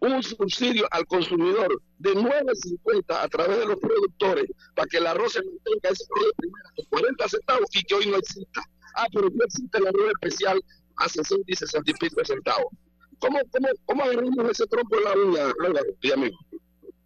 [0.00, 5.32] un subsidio al consumidor de 9.50 a través de los productores para que el arroz
[5.34, 8.62] se mantenga ese arroz de primera de 40 centavos y que hoy no exista.
[8.96, 10.60] Ah, pero no existe el arroz especial
[10.96, 12.72] a 60 y 60 y pico centavos.
[13.18, 16.30] ¿Cómo, cómo, cómo agarramos ese trompo en la uña, mi?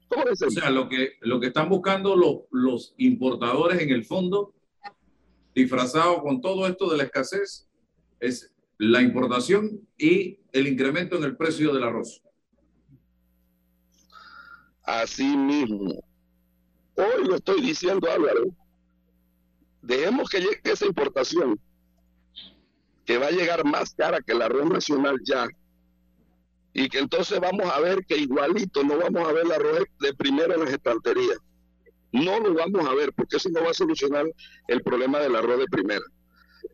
[0.08, 0.46] ¿Cómo eso?
[0.46, 4.54] O sea, lo que, lo que están buscando los, los importadores en el fondo,
[5.54, 7.68] disfrazado con todo esto de la escasez,
[8.20, 12.22] es la importación y el incremento en el precio del arroz.
[14.84, 16.04] Así mismo.
[16.94, 18.44] Hoy lo estoy diciendo, Álvaro.
[19.80, 21.58] Dejemos que llegue esa importación,
[23.04, 25.48] que va a llegar más cara que la arroz nacional ya.
[26.72, 30.14] Y que entonces vamos a ver que igualito no vamos a ver el arroz de
[30.14, 31.38] primera en las estanterías.
[32.12, 34.26] No lo vamos a ver, porque eso no va a solucionar
[34.68, 36.04] el problema del arroz de primera.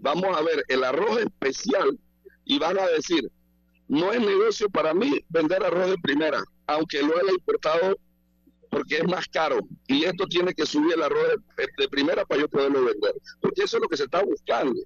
[0.00, 1.98] Vamos a ver el arroz especial
[2.44, 3.30] y van a decir,
[3.88, 7.96] no es negocio para mí vender arroz de primera aunque lo haya importado
[8.70, 11.36] porque es más caro y esto tiene que subir el arroz
[11.76, 14.80] de, primera para yo poderlo vender, porque eso es lo que se está buscando.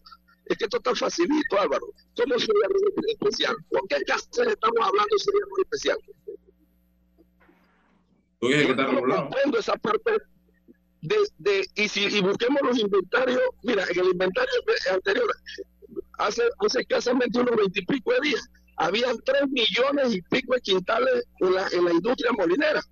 [0.47, 1.87] Es que esto está facilito, Álvaro.
[2.17, 3.57] ¿Cómo sería arroz especial?
[3.71, 5.99] ¿Por qué escasez estamos hablando sería arroz especial?
[8.41, 10.13] Yo no comprendo esa parte
[11.03, 14.53] de, de, y si y busquemos los inventarios, mira, en el inventario
[14.91, 15.31] anterior,
[16.19, 21.55] hace, hace escasamente unos veintipico de días, habían tres millones y pico de quintales en
[21.55, 22.83] la, en la industria molinera.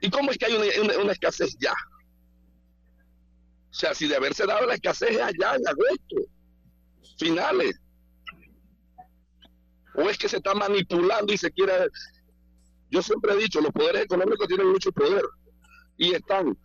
[0.00, 1.72] ¿Y cómo es que hay una, escasez ya?
[3.70, 6.16] O sea, si de haberse dado la escasez allá en agosto,
[7.18, 7.80] finales.
[9.94, 11.88] O es que se está manipulando y se quiere...
[12.90, 15.22] Yo siempre he dicho, los poderes económicos tienen mucho poder
[15.98, 16.56] y están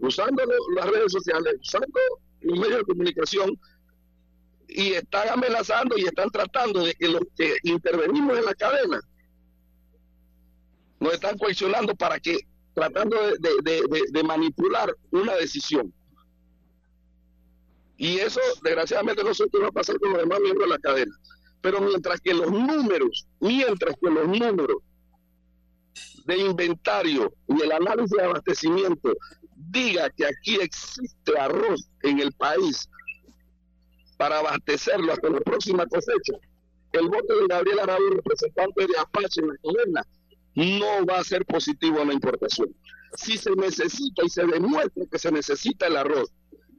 [0.00, 0.42] usando
[0.74, 1.98] las redes sociales, usando
[2.40, 3.58] los medios de comunicación
[4.74, 9.00] y están amenazando y están tratando de que los que intervenimos en la cadena
[11.00, 12.38] nos están coaccionando para que,
[12.74, 15.92] tratando de, manipular una decisión.
[17.96, 20.78] Y eso, desgraciadamente, no sé qué va a pasar con los demás miembros de la
[20.78, 21.14] cadena.
[21.60, 24.76] Pero mientras que los números, mientras que los números
[26.24, 29.12] de inventario y el análisis de abastecimiento
[29.70, 32.88] diga que aquí existe arroz en el país
[34.22, 36.34] para abastecerlo hasta la próxima cosecha.
[36.92, 40.06] El voto de Gabriel Araújo, representante de Apache en la columna,
[40.54, 42.72] no va a ser positivo a la importación.
[43.16, 46.32] Si se necesita y se demuestra que se necesita el arroz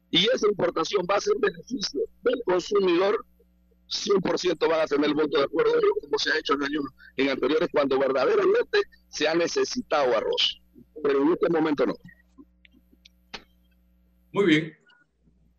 [0.09, 3.25] y esa importación va a ser beneficio del consumidor,
[3.89, 6.85] 100% van a tener el voto de acuerdo como se ha hecho en años
[7.17, 10.61] en anteriores cuando verdaderamente se ha necesitado arroz.
[11.03, 11.95] Pero en este momento no.
[14.31, 14.82] Muy bien.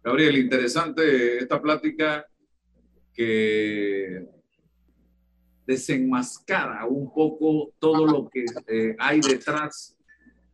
[0.05, 2.27] Gabriel, interesante esta plática
[3.15, 4.29] que
[5.67, 9.97] desenmascara un poco todo lo que eh, hay detrás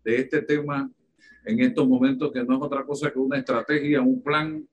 [0.04, 0.88] de este tema
[1.44, 4.64] en estos momentos, que no es otra cosa que una estrategia, un plan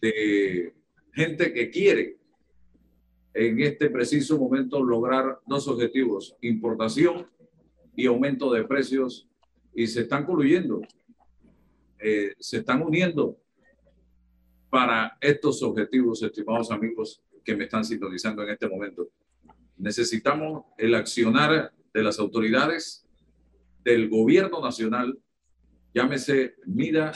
[0.00, 0.72] de
[1.12, 2.16] gente que quiere
[3.34, 7.26] en este preciso momento lograr dos objetivos, importación
[7.94, 9.28] y aumento de precios,
[9.74, 10.80] y se están coluyendo,
[11.98, 13.36] eh, se están uniendo
[14.70, 19.08] para estos objetivos, estimados amigos que me están sintonizando en este momento.
[19.76, 23.06] Necesitamos el accionar de las autoridades
[23.84, 25.18] del gobierno nacional,
[25.94, 27.12] llámese MIDA,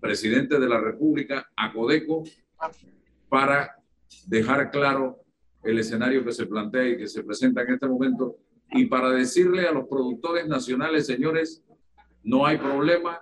[0.00, 2.24] presidente de la República, ACODECO,
[3.28, 3.76] para
[4.26, 5.22] dejar claro
[5.64, 8.36] el escenario que se plantea y que se presenta en este momento
[8.70, 11.64] y para decirle a los productores nacionales, señores,
[12.22, 13.20] no hay problema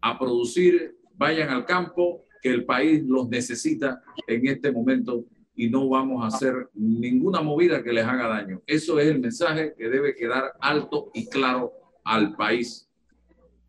[0.00, 5.24] a producir, vayan al campo, que el país los necesita en este momento
[5.54, 8.60] y no vamos a hacer ninguna movida que les haga daño.
[8.66, 11.72] Eso es el mensaje que debe quedar alto y claro
[12.04, 12.88] al país,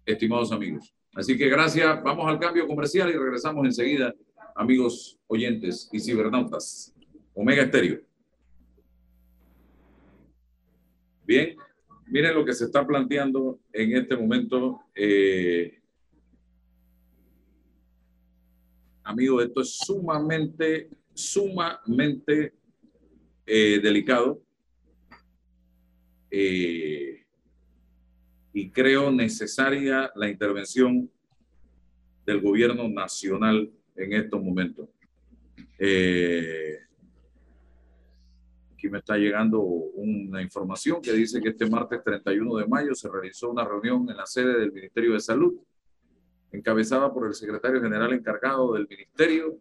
[0.05, 0.93] estimados amigos.
[1.13, 4.13] Así que gracias, vamos al cambio comercial y regresamos enseguida,
[4.55, 6.95] amigos oyentes y cibernautas.
[7.35, 8.01] Omega Estéreo.
[11.25, 11.55] Bien,
[12.07, 14.81] miren lo que se está planteando en este momento.
[14.95, 15.82] Eh,
[19.03, 22.53] amigos, esto es sumamente sumamente
[23.45, 24.41] eh, delicado
[26.31, 27.23] eh,
[28.53, 31.09] y creo necesaria la intervención
[32.25, 34.89] del gobierno nacional en estos momentos.
[35.77, 36.79] Eh,
[38.73, 43.09] aquí me está llegando una información que dice que este martes 31 de mayo se
[43.09, 45.55] realizó una reunión en la sede del Ministerio de Salud,
[46.53, 49.57] encabezada por el secretario general encargado del ministerio,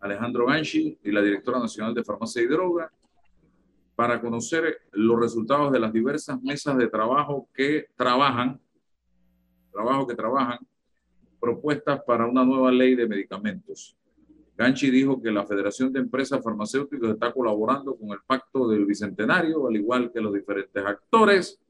[0.00, 2.92] Alejandro Ganchi y la directora nacional de farmacia y droga
[3.96, 8.60] para conocer los resultados de las diversas mesas de trabajo que trabajan,
[9.72, 10.58] trabajo que trabajan,
[11.40, 13.96] propuestas para una nueva ley de medicamentos.
[14.56, 19.66] Ganchi dijo que la Federación de Empresas Farmacéuticas está colaborando con el Pacto del Bicentenario,
[19.66, 21.60] al igual que los diferentes actores,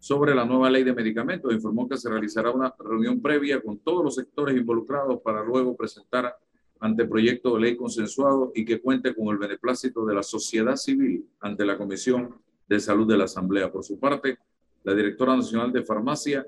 [0.00, 1.52] sobre la nueva ley de medicamentos.
[1.52, 6.34] Informó que se realizará una reunión previa con todos los sectores involucrados para luego presentar
[6.80, 11.26] ante proyecto de ley consensuado y que cuente con el beneplácito de la sociedad civil
[11.40, 12.34] ante la Comisión
[12.66, 13.70] de Salud de la Asamblea.
[13.70, 14.38] Por su parte,
[14.82, 16.46] la directora nacional de Farmacia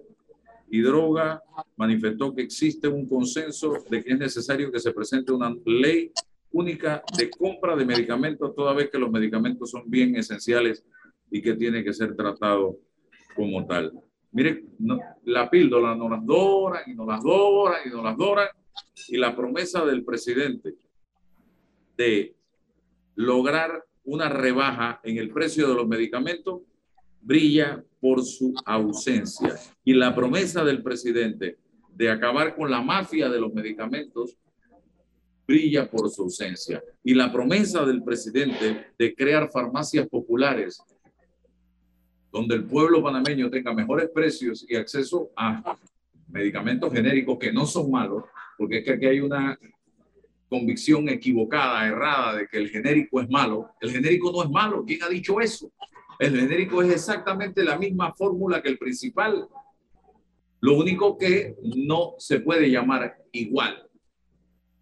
[0.71, 1.43] y Droga
[1.77, 6.11] manifestó que existe un consenso de que es necesario que se presente una ley
[6.53, 10.83] única de compra de medicamentos, toda vez que los medicamentos son bien esenciales
[11.31, 12.79] y que tiene que ser tratado
[13.35, 13.93] como tal.
[14.33, 14.65] Mire,
[15.25, 18.49] la píldora no las doran y no las doran y no las doran
[19.09, 20.75] y la promesa del presidente
[21.97, 22.35] de
[23.15, 26.63] lograr una rebaja en el precio de los medicamentos
[27.21, 29.55] brilla por su ausencia.
[29.85, 31.59] Y la promesa del presidente
[31.95, 34.37] de acabar con la mafia de los medicamentos
[35.47, 36.83] brilla por su ausencia.
[37.05, 40.83] Y la promesa del presidente de crear farmacias populares
[42.33, 45.77] donde el pueblo panameño tenga mejores precios y acceso a
[46.29, 48.25] medicamentos genéricos que no son malos,
[48.57, 49.59] porque es que aquí hay una
[50.49, 53.71] convicción equivocada, errada, de que el genérico es malo.
[53.81, 54.83] El genérico no es malo.
[54.87, 55.71] ¿Quién ha dicho eso?
[56.19, 59.47] El genérico es exactamente la misma fórmula que el principal.
[60.61, 63.89] Lo único que no se puede llamar igual,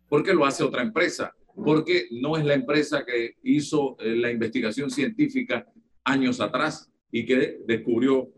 [0.09, 4.91] porque lo hace otra empresa, porque no es la empresa que hizo eh, la investigación
[4.91, 5.67] científica
[6.05, 8.31] años atrás y que descubrió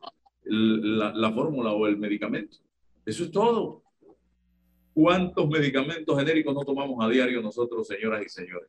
[0.45, 2.59] la, la fórmula o el medicamento.
[3.05, 3.83] Eso es todo.
[4.95, 8.69] ¿Cuántos medicamentos genéricos no tomamos a diario nosotros, señoras y señores?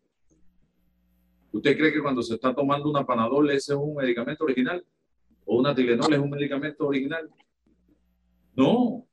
[1.51, 4.83] ¿Usted cree que cuando se está tomando una Panadol ese es un medicamento original?
[5.45, 7.29] ¿O una Tilenol es un medicamento original?
[8.55, 9.05] No.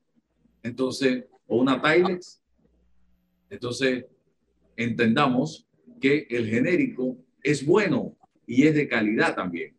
[0.63, 2.41] Entonces, o una Tilex.
[3.51, 4.07] Entonces,
[4.77, 5.67] entendamos
[6.01, 8.17] que el genérico es bueno
[8.47, 9.77] y es de calidad también.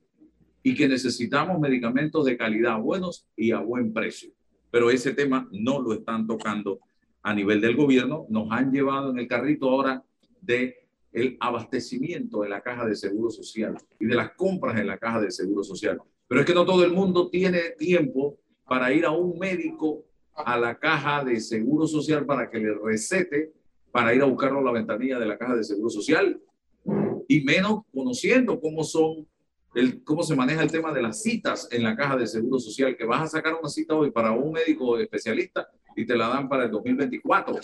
[0.63, 4.31] Y que necesitamos medicamentos de calidad buenos y a buen precio.
[4.69, 6.79] Pero ese tema no lo están tocando
[7.23, 10.03] a nivel del gobierno, nos han llevado en el carrito ahora
[10.41, 10.81] de
[11.11, 15.19] el abastecimiento en la caja de seguro social y de las compras en la caja
[15.19, 16.01] de seguro social.
[16.27, 20.57] Pero es que no todo el mundo tiene tiempo para ir a un médico a
[20.57, 23.51] la caja de seguro social para que le recete
[23.91, 26.41] para ir a buscarlo a la ventanilla de la caja de seguro social
[27.27, 29.27] y menos conociendo cómo son
[29.73, 32.95] el, cómo se maneja el tema de las citas en la caja de seguro social,
[32.97, 36.49] que vas a sacar una cita hoy para un médico especialista y te la dan
[36.49, 37.59] para el 2024.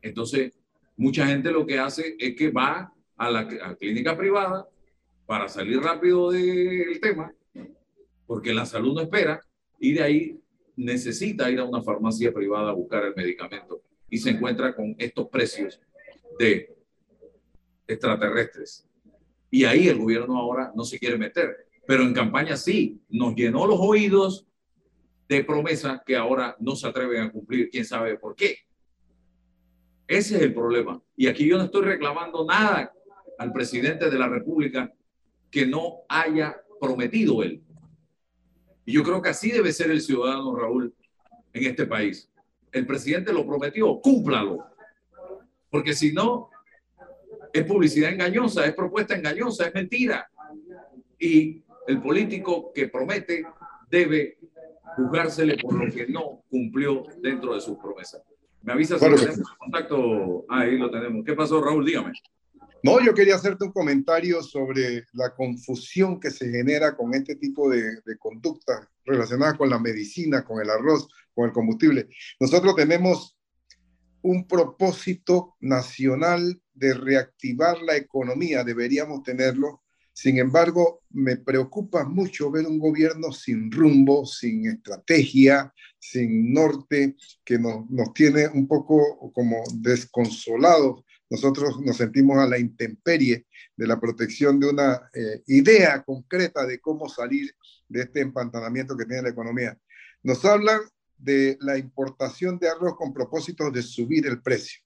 [0.00, 0.58] Entonces,
[0.96, 4.68] mucha gente lo que hace es que va a la clínica privada
[5.26, 7.32] para salir rápido del tema,
[8.26, 9.40] porque la salud no espera,
[9.78, 10.40] y de ahí
[10.76, 15.28] necesita ir a una farmacia privada a buscar el medicamento y se encuentra con estos
[15.28, 15.80] precios
[16.38, 16.76] de
[17.86, 18.86] extraterrestres.
[19.52, 23.66] Y ahí el gobierno ahora no se quiere meter, pero en campaña sí, nos llenó
[23.66, 24.46] los oídos
[25.28, 28.56] de promesas que ahora no se atreven a cumplir, quién sabe por qué.
[30.08, 31.02] Ese es el problema.
[31.14, 32.94] Y aquí yo no estoy reclamando nada
[33.38, 34.90] al presidente de la República
[35.50, 37.62] que no haya prometido él.
[38.86, 40.94] Y yo creo que así debe ser el ciudadano Raúl
[41.52, 42.30] en este país.
[42.72, 44.64] El presidente lo prometió, cúmplalo.
[45.68, 46.48] Porque si no,
[47.52, 50.28] es publicidad engañosa, es propuesta engañosa, es mentira.
[51.18, 53.44] Y el político que promete
[53.90, 54.38] debe
[54.96, 58.22] juzgársele por lo que no cumplió dentro de sus promesas.
[58.62, 60.44] Me avisa si tenemos contacto.
[60.48, 61.24] ahí lo tenemos.
[61.24, 61.84] ¿Qué pasó, Raúl?
[61.84, 62.12] Dígame.
[62.84, 67.70] No, yo quería hacerte un comentario sobre la confusión que se genera con este tipo
[67.70, 72.08] de, de conductas relacionadas con la medicina, con el arroz, con el combustible.
[72.40, 73.36] Nosotros tenemos
[74.20, 79.82] un propósito nacional de reactivar la economía, deberíamos tenerlo.
[80.12, 87.58] Sin embargo, me preocupa mucho ver un gobierno sin rumbo, sin estrategia, sin norte, que
[87.58, 91.02] nos, nos tiene un poco como desconsolados.
[91.30, 96.78] Nosotros nos sentimos a la intemperie de la protección de una eh, idea concreta de
[96.78, 97.50] cómo salir
[97.88, 99.78] de este empantanamiento que tiene la economía.
[100.22, 100.80] Nos hablan
[101.16, 104.82] de la importación de arroz con propósito de subir el precio.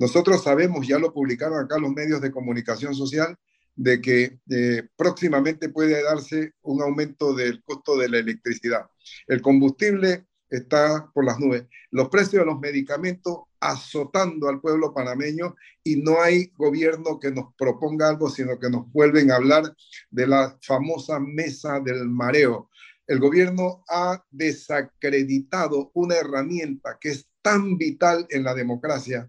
[0.00, 3.36] Nosotros sabemos, ya lo publicaron acá los medios de comunicación social,
[3.76, 8.86] de que eh, próximamente puede darse un aumento del costo de la electricidad.
[9.26, 11.64] El combustible está por las nubes.
[11.90, 17.54] Los precios de los medicamentos azotando al pueblo panameño y no hay gobierno que nos
[17.58, 19.76] proponga algo, sino que nos vuelven a hablar
[20.10, 22.70] de la famosa mesa del mareo
[23.10, 29.28] el gobierno ha desacreditado una herramienta que es tan vital en la democracia,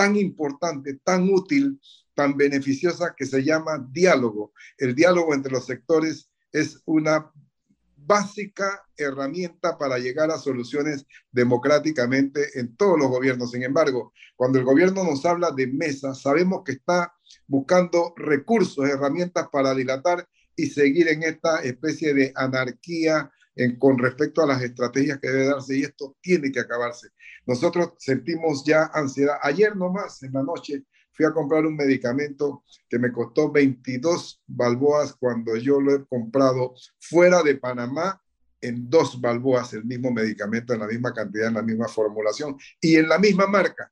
[0.00, 1.78] tan importante, tan útil,
[2.14, 4.54] tan beneficiosa que se llama diálogo.
[4.78, 7.30] El diálogo entre los sectores es una
[7.98, 13.50] básica herramienta para llegar a soluciones democráticamente en todos los gobiernos.
[13.50, 17.12] Sin embargo, cuando el gobierno nos habla de mesa, sabemos que está
[17.46, 20.26] buscando recursos, herramientas para dilatar
[20.56, 23.30] y seguir en esta especie de anarquía
[23.78, 27.08] con respecto a las estrategias que debe darse y esto tiene que acabarse.
[27.46, 29.36] Nosotros sentimos ya ansiedad.
[29.42, 35.14] Ayer nomás, en la noche, fui a comprar un medicamento que me costó 22 balboas
[35.14, 38.20] cuando yo lo he comprado fuera de Panamá
[38.60, 42.96] en dos balboas el mismo medicamento, en la misma cantidad, en la misma formulación y
[42.96, 43.90] en la misma marca.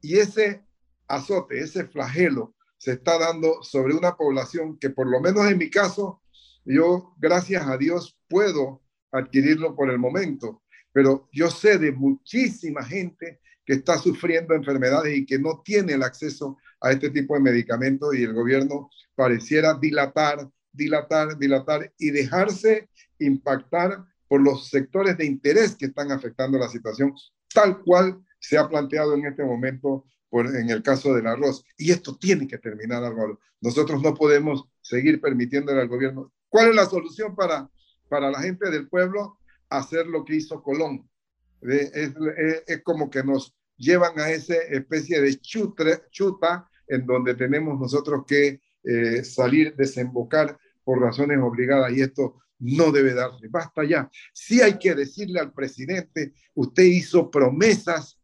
[0.00, 0.64] Y ese
[1.06, 5.70] azote, ese flagelo se está dando sobre una población que por lo menos en mi
[5.70, 6.22] caso,
[6.64, 8.82] yo gracias a Dios puedo
[9.12, 15.26] adquirirlo por el momento, pero yo sé de muchísima gente que está sufriendo enfermedades y
[15.26, 20.48] que no tiene el acceso a este tipo de medicamentos y el gobierno pareciera dilatar,
[20.72, 22.88] dilatar, dilatar y dejarse
[23.18, 27.14] impactar por los sectores de interés que están afectando la situación,
[27.52, 31.64] tal cual se ha planteado en este momento en el caso del arroz.
[31.76, 33.40] Y esto tiene que terminar, Álvaro.
[33.60, 36.32] Nosotros no podemos seguir permitiéndole al gobierno.
[36.48, 37.68] ¿Cuál es la solución para,
[38.08, 39.38] para la gente del pueblo?
[39.68, 41.08] Hacer lo que hizo Colón.
[41.62, 42.14] Es,
[42.66, 48.24] es, como que nos llevan a esa especie de chutre, chuta en donde tenemos nosotros
[48.26, 53.48] que eh, salir, desembocar por razones obligadas y esto no debe darse.
[53.48, 54.10] Basta ya.
[54.32, 58.18] Sí hay que decirle al presidente, usted hizo promesas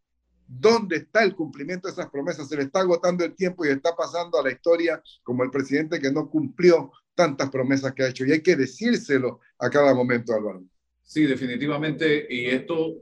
[0.46, 2.48] ¿Dónde está el cumplimiento de esas promesas?
[2.48, 6.00] Se le está agotando el tiempo y está pasando a la historia como el presidente
[6.00, 8.24] que no cumplió tantas promesas que ha hecho.
[8.24, 10.64] Y hay que decírselo a cada momento, Álvaro.
[11.02, 12.26] Sí, definitivamente.
[12.28, 12.94] Y esto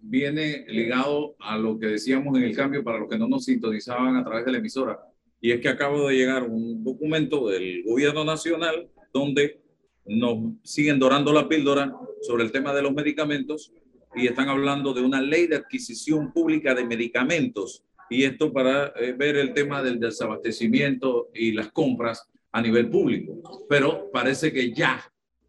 [0.00, 4.16] viene ligado a lo que decíamos en el cambio para los que no nos sintonizaban
[4.16, 4.98] a través de la emisora.
[5.40, 9.60] Y es que acabo de llegar un documento del gobierno nacional donde
[10.04, 11.92] nos siguen dorando la píldora
[12.22, 13.72] sobre el tema de los medicamentos
[14.14, 19.12] y están hablando de una ley de adquisición pública de medicamentos y esto para eh,
[19.16, 23.66] ver el tema del desabastecimiento y las compras a nivel público.
[23.68, 25.02] Pero parece que ya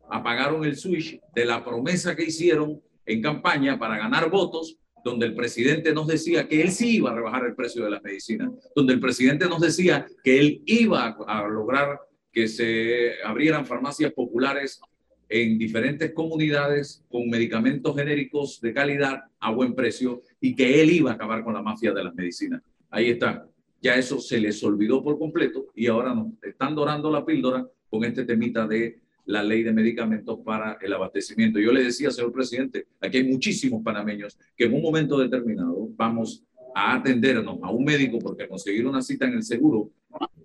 [0.10, 5.36] apagaron el switch de la promesa que hicieron en campaña para ganar votos, donde el
[5.36, 8.94] presidente nos decía que él sí iba a rebajar el precio de las medicinas, donde
[8.94, 12.00] el presidente nos decía que él iba a lograr
[12.32, 14.82] que se abrieran farmacias populares
[15.30, 21.12] en diferentes comunidades con medicamentos genéricos de calidad a buen precio y que él iba
[21.12, 22.62] a acabar con la mafia de las medicinas.
[22.90, 23.48] Ahí está.
[23.84, 28.06] Ya eso se les olvidó por completo y ahora nos están dorando la píldora con
[28.06, 31.60] este temita de la ley de medicamentos para el abastecimiento.
[31.60, 36.46] Yo le decía, señor presidente, aquí hay muchísimos panameños que en un momento determinado vamos
[36.74, 39.92] a atendernos a un médico porque conseguir una cita en el seguro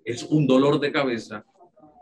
[0.03, 1.45] es un dolor de cabeza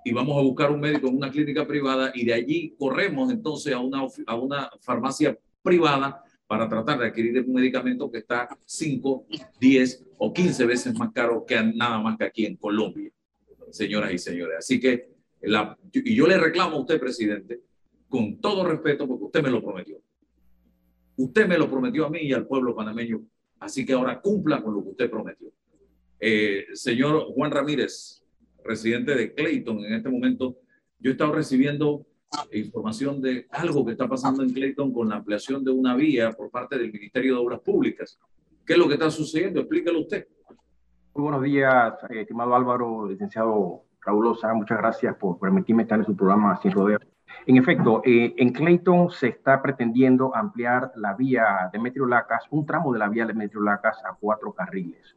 [0.04, 3.74] y vamos a buscar un médico en una clínica privada y de allí corremos entonces
[3.74, 9.28] a una, a una farmacia privada para tratar de adquirir un medicamento que está 5,
[9.60, 13.12] 10 o 15 veces más caro que nada más que aquí en Colombia,
[13.70, 14.58] señoras y señores.
[14.60, 15.10] Así que,
[15.94, 17.62] y yo le reclamo a usted, presidente,
[18.08, 19.98] con todo respeto, porque usted me lo prometió.
[21.18, 23.26] Usted me lo prometió a mí y al pueblo panameño,
[23.60, 25.52] así que ahora cumpla con lo que usted prometió.
[26.20, 28.24] Eh, señor Juan Ramírez,
[28.64, 30.58] residente de Clayton en este momento,
[31.00, 32.07] yo he estado recibiendo
[32.52, 36.50] información de algo que está pasando en Clayton con la ampliación de una vía por
[36.50, 38.20] parte del Ministerio de Obras Públicas.
[38.66, 39.62] ¿Qué es lo que está sucediendo?
[39.62, 40.28] Explícalo usted.
[41.14, 46.06] Muy buenos días, eh, estimado Álvaro, licenciado Raúl Osa, muchas gracias por permitirme estar en
[46.06, 47.02] su programa Sin Rodeos.
[47.46, 52.66] En efecto, eh, en Clayton se está pretendiendo ampliar la vía de Metro Lacas, un
[52.66, 55.16] tramo de la vía de Metro Lacas a cuatro carriles.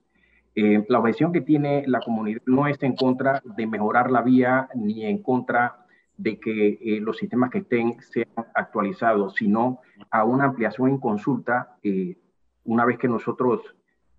[0.55, 4.69] Eh, la objeción que tiene la comunidad no es en contra de mejorar la vía
[4.75, 5.80] ni en contra
[6.21, 11.77] de que eh, los sistemas que estén sean actualizados, sino a una ampliación en consulta
[11.83, 12.17] eh,
[12.65, 13.75] una vez que nosotros,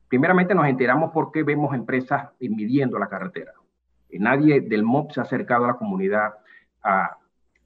[0.08, 3.54] primeramente nos enteramos porque vemos empresas midiendo la carretera.
[4.12, 6.34] nadie del MOP se ha acercado a la comunidad
[6.84, 7.18] a,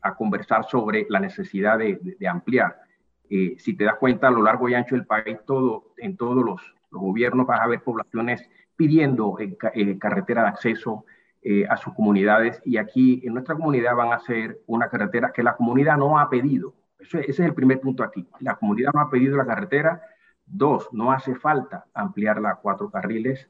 [0.01, 2.81] a conversar sobre la necesidad de, ampliar.
[3.29, 6.61] si te das cuenta, a lo largo y ancho del país, todo, en todos los,
[6.95, 11.05] gobiernos vas a ver poblaciones pidiendo eh, eh, carretera de acceso
[11.47, 15.43] eh, a sus comunidades y aquí en nuestra comunidad van a ser una carretera que
[15.43, 16.73] la comunidad no ha pedido.
[16.99, 18.27] ese es el primer punto aquí.
[18.39, 20.01] La comunidad no ha pedido la carretera.
[20.45, 23.47] Dos, no hace falta ampliarla a cuatro carriles.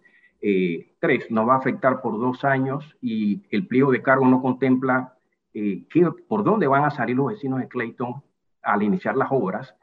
[1.00, 5.14] tres, no va a afectar por dos años y el pliego de cargo no contempla
[6.28, 8.22] por dónde van a salir los vecinos de Clayton
[8.62, 9.76] al iniciar las obras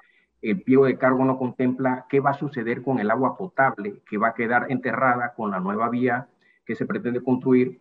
[0.42, 4.18] el pliego de cargo no contempla qué va a suceder con el agua potable que
[4.18, 6.28] va a quedar enterrada con la nueva vía
[6.66, 7.80] que se pretende construir.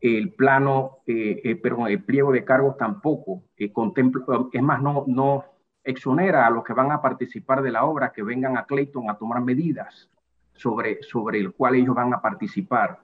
[0.00, 4.22] El plano, eh, eh, el pliego de cargo tampoco eh, contempla,
[4.52, 5.44] es más, no, no
[5.82, 9.18] exonera a los que van a participar de la obra que vengan a Clayton a
[9.18, 10.08] tomar medidas
[10.54, 13.00] sobre, sobre el cual ellos van a participar.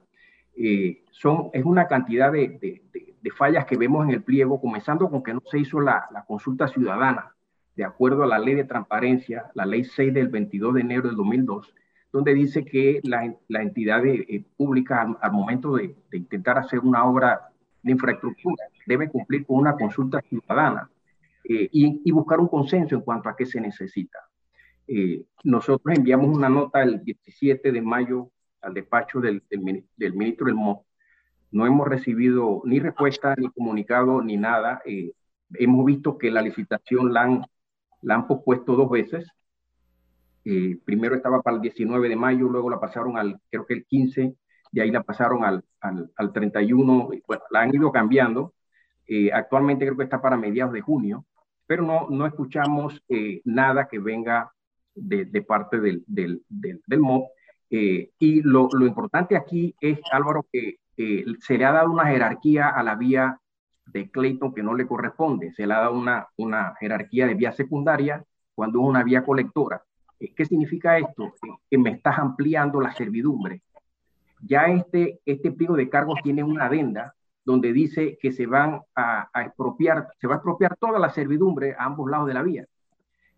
[1.11, 5.21] son, es una cantidad de, de, de, fallas que vemos en el pliego, comenzando con
[5.21, 7.35] que no se hizo la, la consulta ciudadana
[7.75, 11.17] de acuerdo a la ley de transparencia, la ley 6 del 22 de enero del
[11.17, 11.73] 2002,
[12.15, 17.49] donde dice que la, la entidad eh, pública al, momento de, intentar hacer una obra
[17.83, 20.89] de infraestructura debe cumplir con una consulta ciudadana
[21.43, 24.19] eh, y, buscar un consenso en cuanto a qué se necesita.
[24.87, 30.55] Eh, nosotros enviamos una nota el 17 de mayo al despacho del, del, ministro del
[30.55, 30.85] MOP.
[31.51, 34.81] No hemos recibido ni respuesta, ni comunicado, ni nada.
[35.55, 37.45] hemos visto que la licitación la han
[38.01, 39.27] la han pospuesto dos veces.
[40.45, 43.85] Eh, primero estaba para el 19 de mayo, luego la pasaron al, creo que el
[43.85, 44.35] 15,
[44.71, 48.53] de ahí la pasaron al, al, al 31, bueno, la han ido cambiando.
[49.07, 51.25] Eh, actualmente creo que está para mediados de junio,
[51.65, 54.51] pero no, no escuchamos eh, nada que venga
[54.93, 57.25] de, de parte del, del, del, del MOB.
[57.69, 62.83] y lo, lo, importante aquí es, Álvaro, que se le ha dado una jerarquía a
[62.83, 63.39] la vía
[63.87, 65.53] de Clayton que no le corresponde.
[65.53, 68.23] Se le ha dado una, una jerarquía de vía secundaria
[68.53, 69.83] cuando es una vía colectora.
[70.19, 71.33] Eh, ¿Qué significa esto?
[71.69, 73.61] Que me estás ampliando la servidumbre.
[74.41, 79.29] Ya este, este pliego de cargos tiene una adenda donde dice que se van a,
[79.45, 82.65] expropiar, se va a expropiar toda la servidumbre a ambos lados de la vía.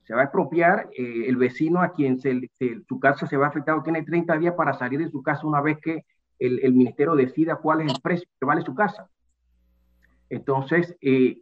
[0.03, 2.49] Se va a expropiar eh, el vecino a quien se,
[2.87, 5.59] su casa se va a afectar, tiene 30 días para salir de su casa una
[5.59, 6.05] vez que
[6.39, 9.09] el, el ministerio decida cuál es el precio que vale su casa.
[10.29, 11.41] Entonces, eh,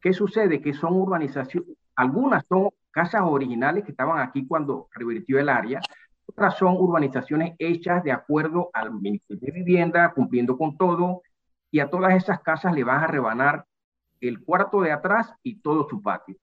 [0.00, 0.60] ¿qué sucede?
[0.60, 5.80] Que son urbanizaciones, algunas son casas originales que estaban aquí cuando revirtió el área,
[6.26, 11.22] otras son urbanizaciones hechas de acuerdo al Ministerio de Vivienda, cumpliendo con todo,
[11.70, 13.66] y a todas esas casas le vas a rebanar
[14.20, 16.36] el cuarto de atrás y todo su patio.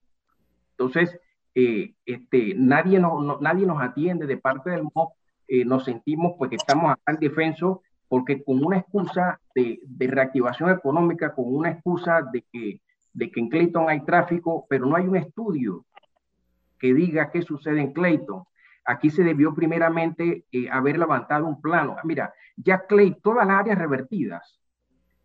[0.72, 1.18] Entonces,
[1.56, 5.14] eh, este, nadie, no, nadie nos atiende de parte del MOP
[5.54, 10.70] eh, nos sentimos pues que estamos en defenso porque con una excusa de, de, reactivación
[10.70, 12.82] económica, con una excusa de que,
[13.12, 15.86] de que en Clayton hay tráfico, pero no hay un estudio
[16.82, 18.44] que diga qué sucede en Clayton.
[18.86, 21.96] Aquí se debió primeramente eh, haber levantado un plano.
[22.04, 24.60] Mira, ya Clay, todas las áreas revertidas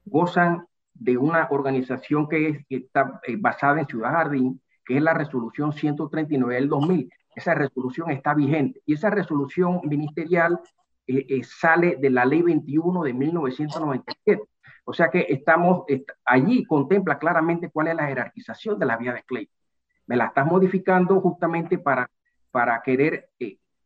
[0.04, 5.14] gozan de una organización que, es, está eh, basada en Ciudad Jardín, que es la
[5.14, 7.10] resolución 139 del 2000.
[7.34, 10.60] Esa resolución está vigente y esa resolución ministerial
[11.06, 14.42] eh, sale de la ley 21 de 1997.
[14.84, 15.84] O sea que estamos,
[16.24, 19.48] allí contempla claramente cuál es la jerarquización de la vía de Clay.
[20.06, 22.10] Me la estás modificando justamente para,
[22.50, 23.30] para querer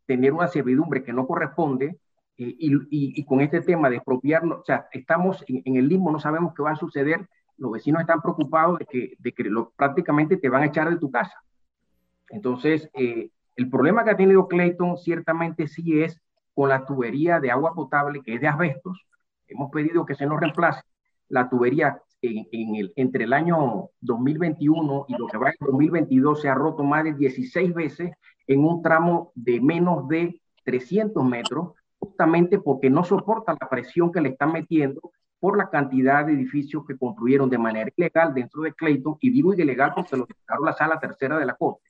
[0.05, 1.97] tener una servidumbre que no corresponde
[2.37, 6.53] y, y, con este tema de expropiarnos, o sea, estamos en, el limbo, no sabemos
[6.55, 9.45] qué va a suceder, los vecinos están preocupados de que, de que
[9.75, 11.35] prácticamente te van a echar de tu casa.
[12.29, 16.19] Entonces, eh, el problema que ha tenido Clayton ciertamente sí es
[16.55, 19.05] con la tubería de agua potable que es de asbestos.
[19.47, 20.81] Hemos pedido que se nos reemplace
[21.29, 26.41] la tubería en, en el, entre el año 2021 y lo que va en 2022
[26.41, 28.11] se ha roto más de 16 veces
[28.47, 34.21] en un tramo de menos de 300 metros justamente porque no soporta la presión que
[34.21, 38.73] le están metiendo por la cantidad de edificios que construyeron de manera ilegal dentro de
[38.73, 41.89] Clayton, y digo ilegal porque lo declaró la sala tercera de la Corte.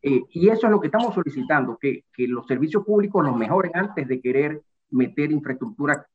[0.00, 3.72] Eh, y eso es lo que estamos solicitando, que, que los servicios públicos los mejoren
[3.74, 6.06] antes de querer meter infraestructura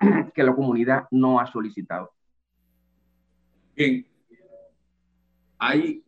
[0.34, 2.12] que la comunidad no ha solicitado.
[3.74, 4.06] Bien,
[5.58, 6.04] hay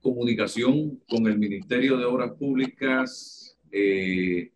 [0.00, 4.52] comunicación con el Ministerio de Obras Públicas eh,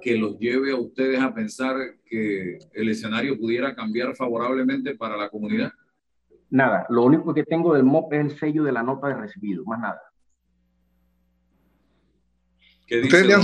[0.00, 5.28] que los lleve a ustedes a pensar que el escenario pudiera cambiar favorablemente para la
[5.28, 5.72] comunidad?
[6.50, 9.64] Nada, lo único que tengo del MOP es el sello de la nota de recibido,
[9.64, 10.00] más nada.
[12.82, 13.40] ¿Ustedes, le han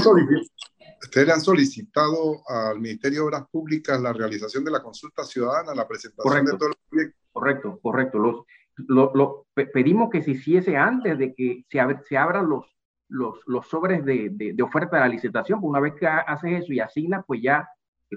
[1.03, 5.75] ¿Ustedes le han solicitado al Ministerio de Obras Públicas la realización de la consulta ciudadana,
[5.75, 7.20] la presentación correcto, de todos los proyectos?
[7.33, 8.19] Correcto, correcto.
[8.19, 8.45] Los,
[8.77, 12.67] lo, lo, pedimos que se hiciese antes de que se, ab se abran los,
[13.09, 16.63] los, los sobres de, de, de, oferta de la licitación, pues una vez que haces
[16.63, 17.69] eso y asignas, pues ya,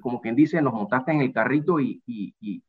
[0.01, 2.63] como quien dice, nos montaste en el carrito y, y, y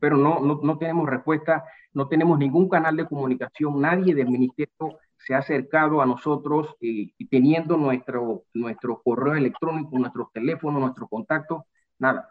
[0.00, 4.98] pero no, no, no, tenemos respuesta, no tenemos ningún canal de comunicación, nadie del ministerio
[5.18, 11.62] se ha acercado a nosotros eh, teniendo nuestro, nuestro correo electrónico, nuestros teléfonos, nuestros contactos,
[11.98, 12.30] nada.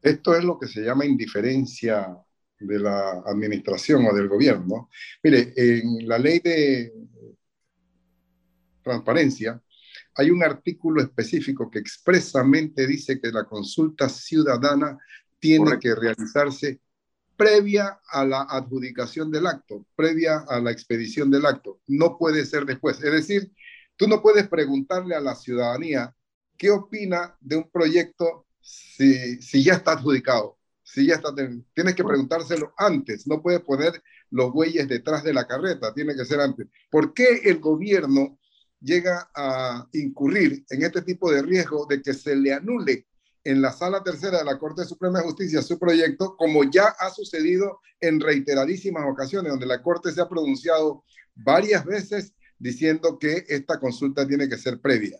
[0.00, 2.16] Esto es lo que se llama indiferencia
[2.60, 4.88] de la administración o del gobierno.
[5.22, 6.92] Mire, en la ley de
[8.82, 9.60] transparencia,
[10.14, 14.98] hay un artículo específico que expresamente dice que la consulta ciudadana
[15.38, 15.80] tiene Correcto.
[15.80, 16.80] que realizarse
[17.36, 21.80] previa a la adjudicación del acto, previa a la expedición del acto.
[21.86, 23.02] No puede ser después.
[23.02, 23.50] Es decir,
[23.96, 26.14] tú no puedes preguntarle a la ciudadanía
[26.58, 30.59] qué opina de un proyecto si, si ya está adjudicado.
[30.92, 35.46] Si ya está, tienes que preguntárselo antes, no puedes poner los bueyes detrás de la
[35.46, 36.66] carreta, tiene que ser antes.
[36.90, 38.38] ¿Por qué el gobierno
[38.80, 43.06] llega a incurrir en este tipo de riesgo de que se le anule
[43.44, 47.10] en la sala tercera de la Corte Suprema de Justicia su proyecto, como ya ha
[47.10, 53.78] sucedido en reiteradísimas ocasiones, donde la Corte se ha pronunciado varias veces diciendo que esta
[53.78, 55.18] consulta tiene que ser previa.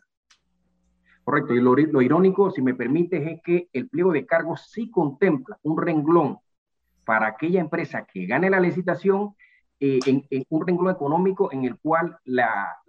[1.31, 5.61] Correcto, y lo, irónico, si me permites, es que el pliego de cargos sí contempla
[5.63, 6.39] un renglón
[7.05, 9.37] para aquella empresa que gane la licitación
[9.79, 10.01] eh,
[10.49, 12.83] un renglón económico en el cual la,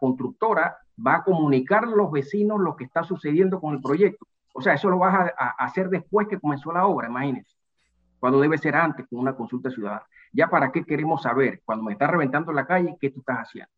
[0.00, 0.76] constructora
[1.06, 4.26] va a comunicar a los vecinos lo que está sucediendo con el proyecto.
[4.54, 7.54] O sea, eso lo vas a, a, hacer después que comenzó la obra, imagínense,
[8.18, 10.04] cuando debe ser antes con una consulta ciudadana.
[10.32, 13.70] Ya para qué queremos saber, cuando me está reventando la calle, qué tú estás haciendo.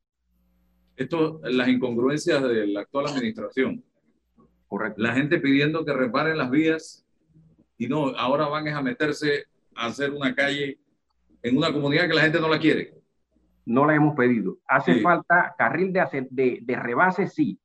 [0.96, 3.84] Esto, las incongruencias de la actual administración.
[4.68, 5.00] Correcto.
[5.02, 7.06] La gente pidiendo que reparen las vías
[7.78, 9.44] y no, ahora van a meterse
[9.74, 10.78] a hacer una calle
[11.42, 12.94] en una comunidad que la gente no la quiere.
[13.64, 14.58] No la hemos pedido.
[14.66, 15.00] Hace sí.
[15.00, 17.60] falta carril de, de, de rebase, sí,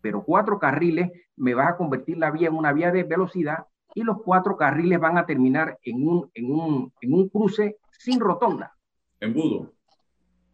[0.00, 4.02] pero cuatro carriles me vas a convertir la vía en una vía de velocidad y
[4.02, 8.76] los cuatro carriles van a terminar en un, en un, en un cruce sin rotonda.
[9.20, 9.72] Embudo.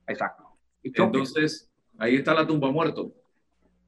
[0.07, 0.45] Exacto.
[0.83, 3.13] Entonces, ahí está la tumba muerto.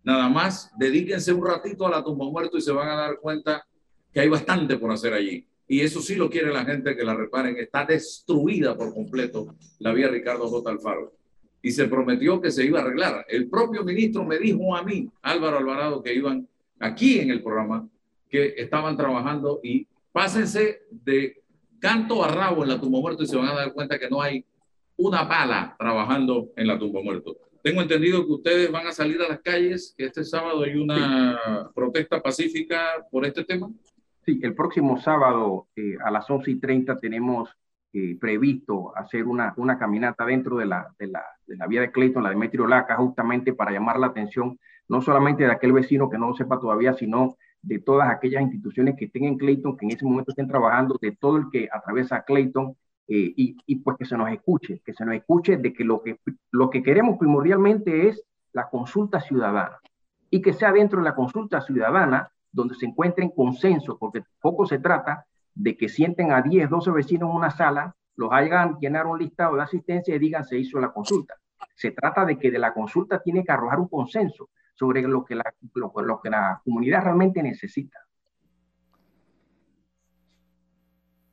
[0.05, 3.66] Nada más, dedíquense un ratito a la tumba muerto y se van a dar cuenta
[4.12, 7.14] que hay bastante por hacer allí y eso sí lo quiere la gente que la
[7.14, 10.70] reparen, está destruida por completo la vía Ricardo J.
[10.70, 11.14] Alfaro.
[11.62, 13.24] Y se prometió que se iba a arreglar.
[13.26, 16.46] El propio ministro me dijo a mí, Álvaro Alvarado, que iban
[16.78, 17.88] aquí en el programa,
[18.28, 21.42] que estaban trabajando y pásense de
[21.78, 24.20] canto a rabo en la tumba muerto y se van a dar cuenta que no
[24.20, 24.44] hay
[24.98, 27.38] una pala trabajando en la tumba muerto.
[27.62, 31.70] Tengo entendido que ustedes van a salir a las calles, que este sábado hay una
[31.74, 33.70] protesta pacífica por este tema.
[34.24, 37.50] Sí, el próximo sábado eh, a las 11 y 30 tenemos
[37.92, 41.92] eh, previsto hacer una, una caminata dentro de la, de, la, de la vía de
[41.92, 44.58] Clayton, la de Metro Laca, justamente para llamar la atención
[44.88, 48.96] no solamente de aquel vecino que no lo sepa todavía, sino de todas aquellas instituciones
[48.98, 52.24] que estén en Clayton, que en ese momento estén trabajando, de todo el que atraviesa
[52.24, 52.76] Clayton,
[53.09, 56.03] eh, y, y, pues que se nos escuche, que se nos escuche de que lo,
[56.03, 56.18] que
[56.50, 58.22] lo que queremos primordialmente es
[58.53, 59.78] la consulta ciudadana
[60.30, 64.78] y que sea dentro de la consulta ciudadana donde se encuentren consenso, porque poco se
[64.78, 69.18] trata de que sienten a 10, 12 vecinos en una sala, los hagan llenar un
[69.18, 71.34] listado de asistencia y digan se hizo la consulta.
[71.74, 75.34] Se trata de que de la consulta tiene que arrojar un consenso sobre lo que
[75.34, 77.98] la, lo, lo que la comunidad realmente necesita.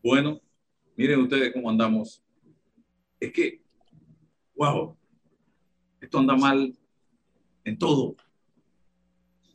[0.04, 0.40] Bueno,
[1.00, 2.22] miren ustedes cómo andamos.
[3.22, 3.62] Es que,
[4.54, 4.98] wow,
[6.02, 6.78] esto anda mal
[7.64, 8.18] en todo.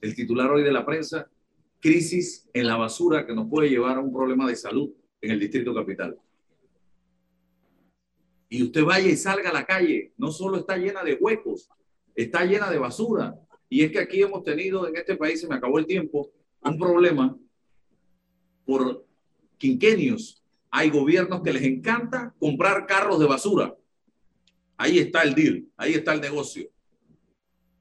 [0.01, 1.31] El titular hoy de la prensa,
[1.81, 4.91] crisis en la basura que nos puede llevar a un problema de salud
[5.21, 6.17] en el Distrito Capital.
[8.49, 11.69] Y usted vaya y salga a la calle, no solo está llena de huecos,
[12.15, 13.39] está llena de basura.
[13.69, 16.31] Y es que aquí hemos tenido en este país, se me acabó el tiempo,
[16.63, 17.37] un problema
[18.65, 19.05] por
[19.59, 20.41] quinquenios.
[20.77, 23.77] Hay gobiernos que les encanta comprar carros de basura.
[24.77, 26.69] Ahí está el deal, ahí está el negocio.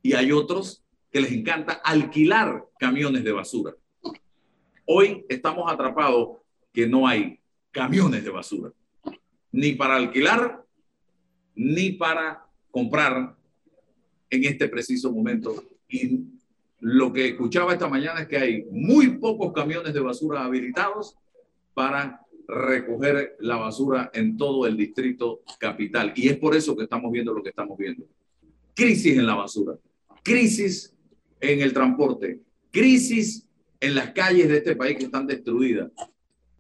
[0.04, 3.74] Y hay otros que les encanta alquilar camiones de basura.
[4.86, 6.38] Hoy estamos atrapados
[6.72, 7.40] que no hay
[7.72, 8.72] camiones de basura,
[9.52, 10.64] ni para alquilar,
[11.56, 13.36] ni para comprar
[14.30, 16.26] en este preciso momento y
[16.80, 21.18] lo que escuchaba esta mañana es que hay muy pocos camiones de basura habilitados
[21.74, 26.14] para recoger la basura en todo el distrito capital.
[26.16, 28.06] Y es por eso que estamos viendo lo que estamos viendo.
[28.76, 29.78] Crisis en la basura,
[30.24, 30.96] crisis
[31.40, 32.40] en el transporte,
[32.72, 33.48] crisis
[33.80, 35.92] en las calles de este país que están destruidas,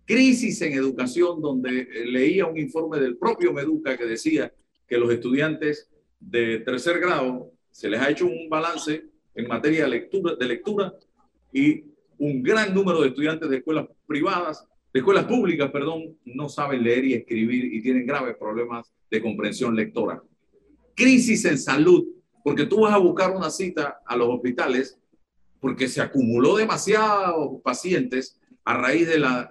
[0.05, 4.53] crisis en educación donde leía un informe del propio Meduca que decía
[4.87, 9.05] que los estudiantes de tercer grado se les ha hecho un balance
[9.35, 10.93] en materia de lectura, de lectura
[11.51, 11.85] y
[12.17, 17.05] un gran número de estudiantes de escuelas privadas, de escuelas públicas, perdón, no saben leer
[17.05, 20.21] y escribir y tienen graves problemas de comprensión lectora.
[20.95, 22.05] Crisis en salud,
[22.43, 24.99] porque tú vas a buscar una cita a los hospitales
[25.59, 29.49] porque se acumuló demasiados pacientes a raíz de la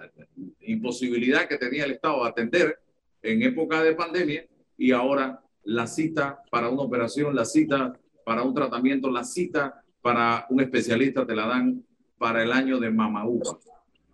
[0.61, 2.79] imposibilidad que tenía el Estado de atender
[3.23, 8.55] en época de pandemia y ahora la cita para una operación, la cita para un
[8.55, 11.85] tratamiento, la cita para un especialista te la dan
[12.19, 13.59] para el año de mamaúa.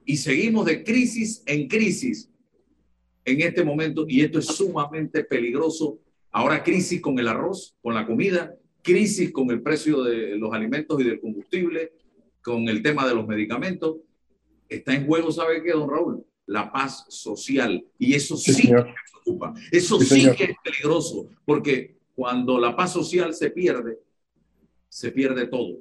[0.08, 2.30] Y seguimos de crisis en crisis
[3.26, 5.98] en este momento y esto es sumamente peligroso.
[6.30, 10.98] Ahora crisis con el arroz, con la comida, crisis con el precio de los alimentos
[10.98, 11.92] y del combustible,
[12.40, 13.96] con el tema de los medicamentos.
[14.66, 16.24] Está en juego, ¿sabe qué, don Raúl?
[16.46, 17.84] La paz social.
[17.98, 19.52] Y eso sí, sí que preocupa.
[19.70, 23.98] Eso sí, sí que es peligroso, porque cuando la paz social se pierde,
[24.88, 25.80] se pierde todo.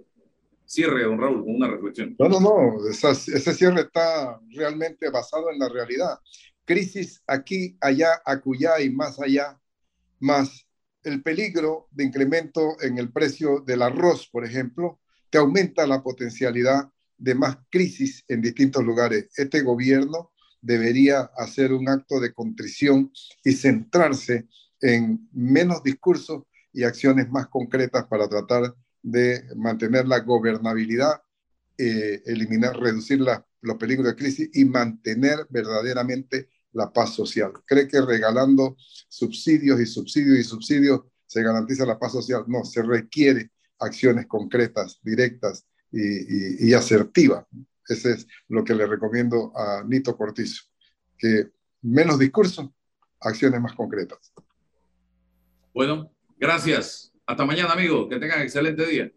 [0.68, 2.13] Cierre, don Raúl, con una reflexión.
[2.20, 6.20] No, no, no, ese cierre está realmente basado en la realidad.
[6.65, 9.57] Crisis aquí, allá, acullá y más allá,
[10.20, 10.68] más
[11.03, 14.99] el peligro de incremento en el precio del arroz, por ejemplo,
[15.30, 19.30] te aumenta la potencialidad de más crisis en distintos lugares.
[19.38, 23.09] Este gobierno debería hacer un acto de contrición
[23.41, 24.49] y centrarse
[24.82, 26.43] en menos discursos
[26.74, 31.21] y acciones más concretas para tratar de mantener la gobernabilidad,
[31.77, 37.51] eh, eliminar, reducir la, los peligros de crisis y mantener verdaderamente la paz social.
[37.65, 38.77] ¿Cree que regalando
[39.07, 42.43] subsidios y subsidios y subsidios se garantiza la paz social?
[42.47, 47.45] No, se requiere acciones concretas, directas y, asertivas.
[47.87, 50.63] Ese es lo que le recomiendo a Nito Cortizo,
[51.17, 52.73] que menos discurso,
[53.21, 54.33] acciones más concretas.
[55.73, 57.13] Bueno, gracias.
[57.28, 58.07] Hasta mañana, amigos.
[58.09, 59.11] Que tengan excelente día.